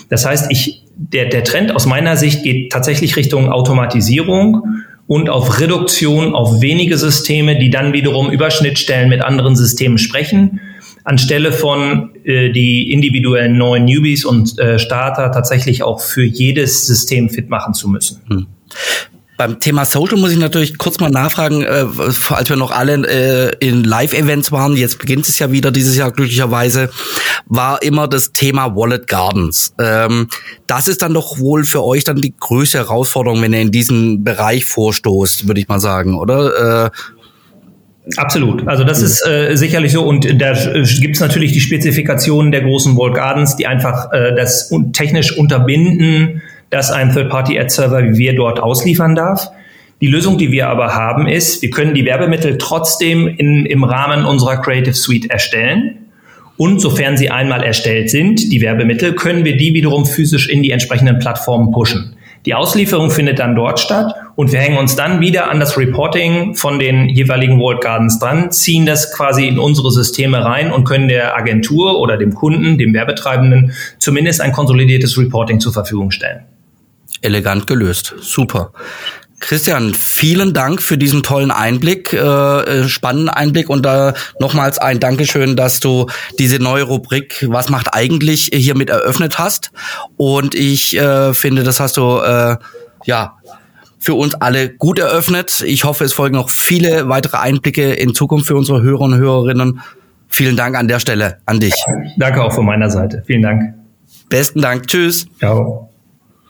Das 0.09 0.25
heißt, 0.25 0.51
ich, 0.51 0.83
der, 0.95 1.25
der 1.25 1.43
Trend 1.43 1.73
aus 1.73 1.85
meiner 1.85 2.17
Sicht 2.17 2.43
geht 2.43 2.71
tatsächlich 2.71 3.15
Richtung 3.15 3.51
Automatisierung 3.51 4.63
und 5.09 5.27
auf 5.27 5.59
Reduktion 5.59 6.35
auf 6.35 6.61
wenige 6.61 6.95
Systeme, 6.95 7.57
die 7.57 7.71
dann 7.71 7.93
wiederum 7.93 8.29
über 8.29 8.51
Schnittstellen 8.51 9.09
mit 9.09 9.21
anderen 9.23 9.55
Systemen 9.55 9.97
sprechen, 9.97 10.61
anstelle 11.03 11.51
von 11.51 12.11
äh, 12.25 12.51
die 12.51 12.91
individuellen 12.91 13.57
neuen 13.57 13.85
Newbies 13.85 14.23
und 14.23 14.59
äh, 14.59 14.77
Starter 14.77 15.31
tatsächlich 15.31 15.81
auch 15.81 15.99
für 15.99 16.23
jedes 16.23 16.85
System 16.85 17.31
fit 17.31 17.49
machen 17.49 17.73
zu 17.73 17.89
müssen. 17.89 18.21
Hm. 18.27 18.45
Beim 19.39 19.57
Thema 19.61 19.85
Social 19.85 20.17
muss 20.17 20.33
ich 20.33 20.37
natürlich 20.37 20.77
kurz 20.77 20.99
mal 20.99 21.09
nachfragen, 21.09 21.63
äh, 21.63 21.85
als 22.27 22.49
wir 22.49 22.57
noch 22.57 22.71
alle 22.71 23.07
äh, 23.07 23.65
in 23.65 23.85
Live-Events 23.85 24.51
waren, 24.51 24.75
jetzt 24.75 24.99
beginnt 24.99 25.29
es 25.29 25.39
ja 25.39 25.49
wieder 25.49 25.71
dieses 25.71 25.95
Jahr 25.95 26.11
glücklicherweise, 26.11 26.89
war 27.45 27.81
immer 27.81 28.09
das 28.09 28.33
Thema 28.33 28.75
Wallet 28.75 29.07
Gardens. 29.07 29.73
Ähm, 29.79 30.27
das 30.67 30.89
ist 30.89 31.01
dann 31.03 31.13
doch 31.13 31.39
wohl 31.39 31.63
für 31.63 31.85
euch 31.85 32.03
dann 32.03 32.17
die 32.17 32.33
größte 32.37 32.79
Herausforderung, 32.79 33.41
wenn 33.41 33.53
ihr 33.53 33.61
in 33.61 33.71
diesen 33.71 34.25
Bereich 34.25 34.65
vorstoßt, 34.65 35.47
würde 35.47 35.61
ich 35.61 35.69
mal 35.69 35.79
sagen, 35.79 36.15
oder? 36.15 36.87
Äh, 36.87 36.89
Absolut. 38.17 38.67
Also 38.67 38.83
das 38.83 39.01
ist 39.01 39.25
äh, 39.25 39.55
sicherlich 39.55 39.93
so 39.93 40.03
und 40.03 40.25
da 40.41 40.51
äh, 40.51 40.83
gibt 40.99 41.15
es 41.15 41.21
natürlich 41.21 41.53
die 41.53 41.61
Spezifikationen 41.61 42.51
der 42.51 42.63
großen 42.63 42.97
Walled 42.97 43.15
Gardens, 43.15 43.55
die 43.55 43.67
einfach 43.67 44.11
äh, 44.11 44.35
das 44.35 44.69
un 44.69 44.91
technisch 44.91 45.37
unterbinden, 45.37 46.41
dass 46.69 46.91
ein 46.91 47.13
Third-Party-Ad-Server 47.13 48.03
wie 48.03 48.17
wir 48.17 48.35
dort 48.35 48.59
ausliefern 48.59 49.15
darf. 49.15 49.49
Die 50.01 50.07
Lösung, 50.07 50.37
die 50.37 50.51
wir 50.51 50.69
aber 50.69 50.95
haben, 50.95 51.27
ist, 51.27 51.61
wir 51.61 51.71
können 51.71 51.93
die 51.93 52.05
Werbemittel 52.05 52.57
trotzdem 52.57 53.27
in, 53.27 53.65
im 53.65 53.83
Rahmen 53.83 54.25
unserer 54.25 54.57
Creative 54.57 54.93
Suite 54.93 55.29
erstellen. 55.29 56.05
Und 56.55 56.79
sofern 56.79 57.17
sie 57.17 57.29
einmal 57.29 57.63
erstellt 57.63 58.09
sind, 58.09 58.51
die 58.51 58.61
Werbemittel, 58.61 59.13
können 59.13 59.45
wir 59.45 59.57
die 59.57 59.73
wiederum 59.73 60.05
physisch 60.05 60.49
in 60.49 60.61
die 60.61 60.71
entsprechenden 60.71 61.19
Plattformen 61.19 61.71
pushen. 61.71 62.15
Die 62.45 62.53
Auslieferung 62.53 63.11
findet 63.11 63.39
dann 63.39 63.55
dort 63.55 63.79
statt 63.79 64.13
und 64.35 64.53
wir 64.53 64.59
hängen 64.59 64.77
uns 64.77 64.95
dann 64.95 65.19
wieder 65.19 65.51
an 65.51 65.59
das 65.59 65.77
Reporting 65.77 66.55
von 66.55 66.79
den 66.79 67.09
jeweiligen 67.09 67.59
World 67.59 67.81
Gardens 67.81 68.19
dran, 68.19 68.51
ziehen 68.51 68.85
das 68.85 69.13
quasi 69.13 69.47
in 69.47 69.59
unsere 69.59 69.91
Systeme 69.91 70.43
rein 70.43 70.71
und 70.71 70.85
können 70.85 71.09
der 71.09 71.35
Agentur 71.35 71.99
oder 71.99 72.17
dem 72.17 72.33
Kunden, 72.33 72.77
dem 72.77 72.93
Werbetreibenden 72.93 73.73
zumindest 73.97 74.39
ein 74.39 74.53
konsolidiertes 74.53 75.17
Reporting 75.17 75.59
zur 75.59 75.73
Verfügung 75.73 76.11
stellen 76.11 76.45
elegant 77.21 77.67
gelöst. 77.67 78.15
Super. 78.19 78.71
Christian, 79.39 79.93
vielen 79.93 80.53
Dank 80.53 80.81
für 80.81 80.97
diesen 80.97 81.23
tollen 81.23 81.51
Einblick, 81.51 82.11
äh, 82.13 82.17
äh, 82.17 82.89
spannenden 82.89 83.29
Einblick 83.29 83.69
und 83.69 83.85
da 83.85 84.09
äh, 84.09 84.13
nochmals 84.39 84.77
ein 84.77 84.99
Dankeschön, 84.99 85.55
dass 85.55 85.79
du 85.79 86.07
diese 86.37 86.59
neue 86.59 86.83
Rubrik 86.83 87.45
Was 87.47 87.69
macht 87.69 87.93
eigentlich 87.93 88.49
hiermit 88.53 88.89
eröffnet 88.89 89.39
hast. 89.39 89.71
Und 90.17 90.55
ich 90.55 90.97
äh, 90.97 91.33
finde, 91.33 91.63
das 91.63 91.79
hast 91.79 91.97
du 91.97 92.19
äh, 92.19 92.57
ja 93.05 93.37
für 93.97 94.13
uns 94.13 94.35
alle 94.35 94.69
gut 94.69 94.99
eröffnet. 94.99 95.61
Ich 95.65 95.83
hoffe, 95.83 96.03
es 96.03 96.13
folgen 96.13 96.35
noch 96.35 96.49
viele 96.49 97.09
weitere 97.09 97.37
Einblicke 97.37 97.93
in 97.93 98.13
Zukunft 98.13 98.47
für 98.47 98.55
unsere 98.55 98.81
Hörer 98.81 99.01
und 99.01 99.15
Hörerinnen. 99.15 99.81
Vielen 100.27 100.57
Dank 100.57 100.77
an 100.77 100.87
der 100.87 100.99
Stelle 100.99 101.39
an 101.45 101.59
dich. 101.59 101.73
Danke 102.17 102.43
auch 102.43 102.53
von 102.53 102.65
meiner 102.65 102.89
Seite. 102.89 103.23
Vielen 103.25 103.41
Dank. 103.41 103.73
Besten 104.29 104.61
Dank. 104.61 104.87
Tschüss. 104.87 105.27
Ciao. 105.39 105.89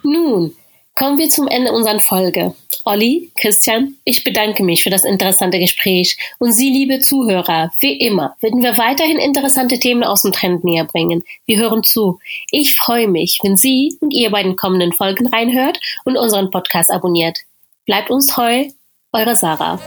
Nun, 0.04 0.52
Kommen 0.96 1.18
wir 1.18 1.30
zum 1.30 1.48
Ende 1.48 1.72
unserer 1.72 2.00
Folge. 2.00 2.54
Olli, 2.84 3.32
Christian, 3.40 3.96
ich 4.04 4.24
bedanke 4.24 4.64
mich 4.64 4.84
für 4.84 4.90
das 4.90 5.06
interessante 5.06 5.60
Gespräch 5.60 6.18
und 6.40 6.54
Sie, 6.54 6.70
liebe 6.70 7.00
Zuhörer, 7.00 7.72
wie 7.80 7.94
immer, 8.00 8.36
werden 8.42 8.62
wir 8.62 8.78
weiterhin 8.78 9.18
interessante 9.18 9.80
Themen 9.80 10.04
aus 10.04 10.24
dem 10.24 10.32
Trend 10.32 10.64
näher 10.64 10.86
bringen. 10.86 11.24
Wir 11.46 11.58
hören 11.58 11.84
zu. 11.84 12.20
Ich 12.52 12.76
freue 12.76 13.08
mich, 13.08 13.40
wenn 13.44 13.58
Sie 13.58 13.98
und 14.02 14.14
ihr 14.14 14.30
bei 14.30 14.44
den 14.44 14.56
kommenden 14.56 14.92
Folgen 14.92 15.28
reinhört 15.28 15.80
und 16.04 16.18
unseren 16.18 16.52
Podcast 16.52 16.92
abonniert. 16.92 17.40
Bleibt 17.86 18.10
uns 18.10 18.28
treu, 18.28 18.66
eure 19.14 19.36
Sarah. 19.36 19.80